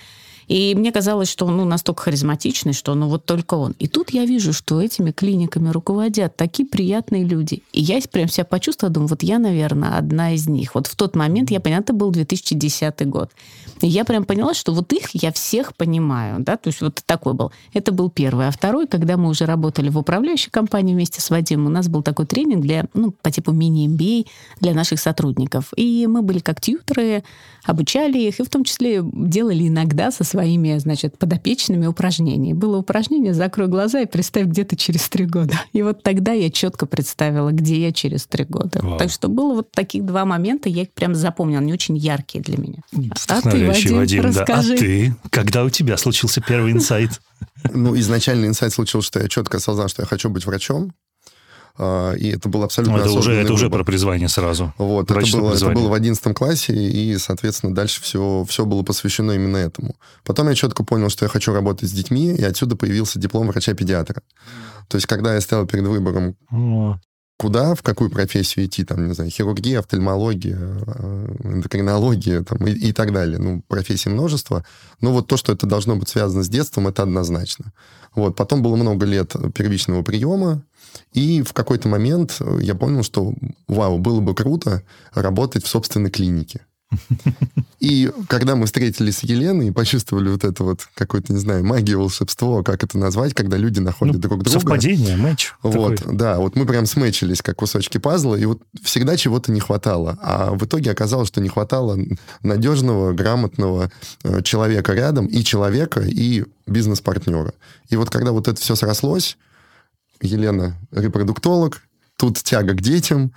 [0.50, 3.76] И мне казалось, что он ну, настолько харизматичный, что ну вот только он.
[3.78, 7.62] И тут я вижу, что этими клиниками руководят такие приятные люди.
[7.72, 10.74] И я прям себя почувствовала, думаю, вот я, наверное, одна из них.
[10.74, 13.30] Вот в тот момент, я поняла, это был 2010 год.
[13.80, 17.34] И я прям поняла, что вот их я всех понимаю, да, то есть вот такой
[17.34, 17.52] был.
[17.72, 18.48] Это был первый.
[18.48, 22.02] А второй, когда мы уже работали в управляющей компании вместе с Вадимом, у нас был
[22.02, 24.26] такой тренинг для, ну, по типу мини-MBA
[24.60, 25.72] для наших сотрудников.
[25.76, 27.22] И мы были как тьютеры,
[27.64, 30.39] обучали их, и в том числе делали иногда со своими,
[30.78, 32.54] значит, подопечными упражнения.
[32.54, 35.54] Было упражнение «Закрой глаза и представь, где ты через три года».
[35.72, 38.80] И вот тогда я четко представила, где я через три года.
[38.82, 38.98] Вау.
[38.98, 42.58] Так что было вот таких два момента, я их прям запомнила, они очень яркие для
[42.58, 42.78] меня.
[43.28, 44.68] А ты, Вадим, Вадим расскажи.
[44.68, 44.74] Да.
[44.74, 45.16] А ты?
[45.30, 47.10] Когда у тебя случился первый инсайт?
[47.72, 50.92] Ну, изначально инсайт случился, что я четко осознал, что я хочу быть врачом.
[51.82, 53.54] А, и это было абсолютно ну, это уже Это выбор.
[53.54, 54.74] уже про призвание сразу.
[54.76, 59.32] Вот, это было, это было в 11 классе, и, соответственно, дальше все, все было посвящено
[59.32, 59.96] именно этому.
[60.22, 64.20] Потом я четко понял, что я хочу работать с детьми, и отсюда появился диплом врача-педиатра.
[64.88, 66.36] То есть, когда я стоял перед выбором,
[67.38, 72.92] куда, в какую профессию идти, там, не знаю, хирургия, офтальмология, э, эндокринология там, и, и
[72.92, 73.38] так далее.
[73.38, 74.66] Ну, профессий множество.
[75.00, 77.72] Но вот то, что это должно быть связано с детством, это однозначно.
[78.14, 78.36] Вот.
[78.36, 80.62] Потом было много лет первичного приема,
[81.12, 83.34] и в какой-то момент э, я понял, что,
[83.68, 86.60] вау, было бы круто работать в собственной клинике.
[87.80, 91.96] И когда мы встретились с Еленой и почувствовали вот это вот какое-то, не знаю, магия,
[91.96, 94.60] волшебство, как это назвать, когда люди находят ну, друг друга.
[94.60, 95.52] Совпадение, матч.
[95.62, 96.16] Вот, такой.
[96.16, 100.18] да, вот мы прям смечились, как кусочки пазла, и вот всегда чего-то не хватало.
[100.20, 101.98] А в итоге оказалось, что не хватало
[102.42, 103.90] надежного, грамотного
[104.24, 107.54] э, человека рядом, и человека, и бизнес-партнера.
[107.88, 109.38] И вот когда вот это все срослось,
[110.20, 111.82] Елена репродуктолог,
[112.16, 113.32] тут тяга к детям,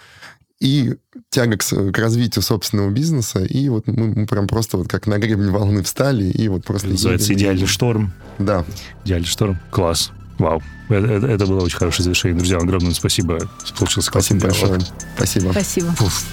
[0.59, 0.95] и
[1.29, 5.17] тяга к, к развитию собственного бизнеса, и вот мы, мы прям просто вот как на
[5.17, 6.87] гребень волны встали, и вот просто...
[6.87, 8.13] Называется «Идеальный шторм».
[8.39, 8.65] Да.
[9.03, 9.59] «Идеальный шторм».
[9.71, 10.11] Класс.
[10.39, 10.61] Вау.
[10.89, 12.37] Это, это, это было очень хорошее завершение.
[12.37, 13.39] Друзья, огромное спасибо.
[13.77, 14.79] Получился Спасибо большое.
[15.15, 15.51] Спасибо.
[15.51, 15.93] Спасибо.
[15.97, 16.25] Пуф.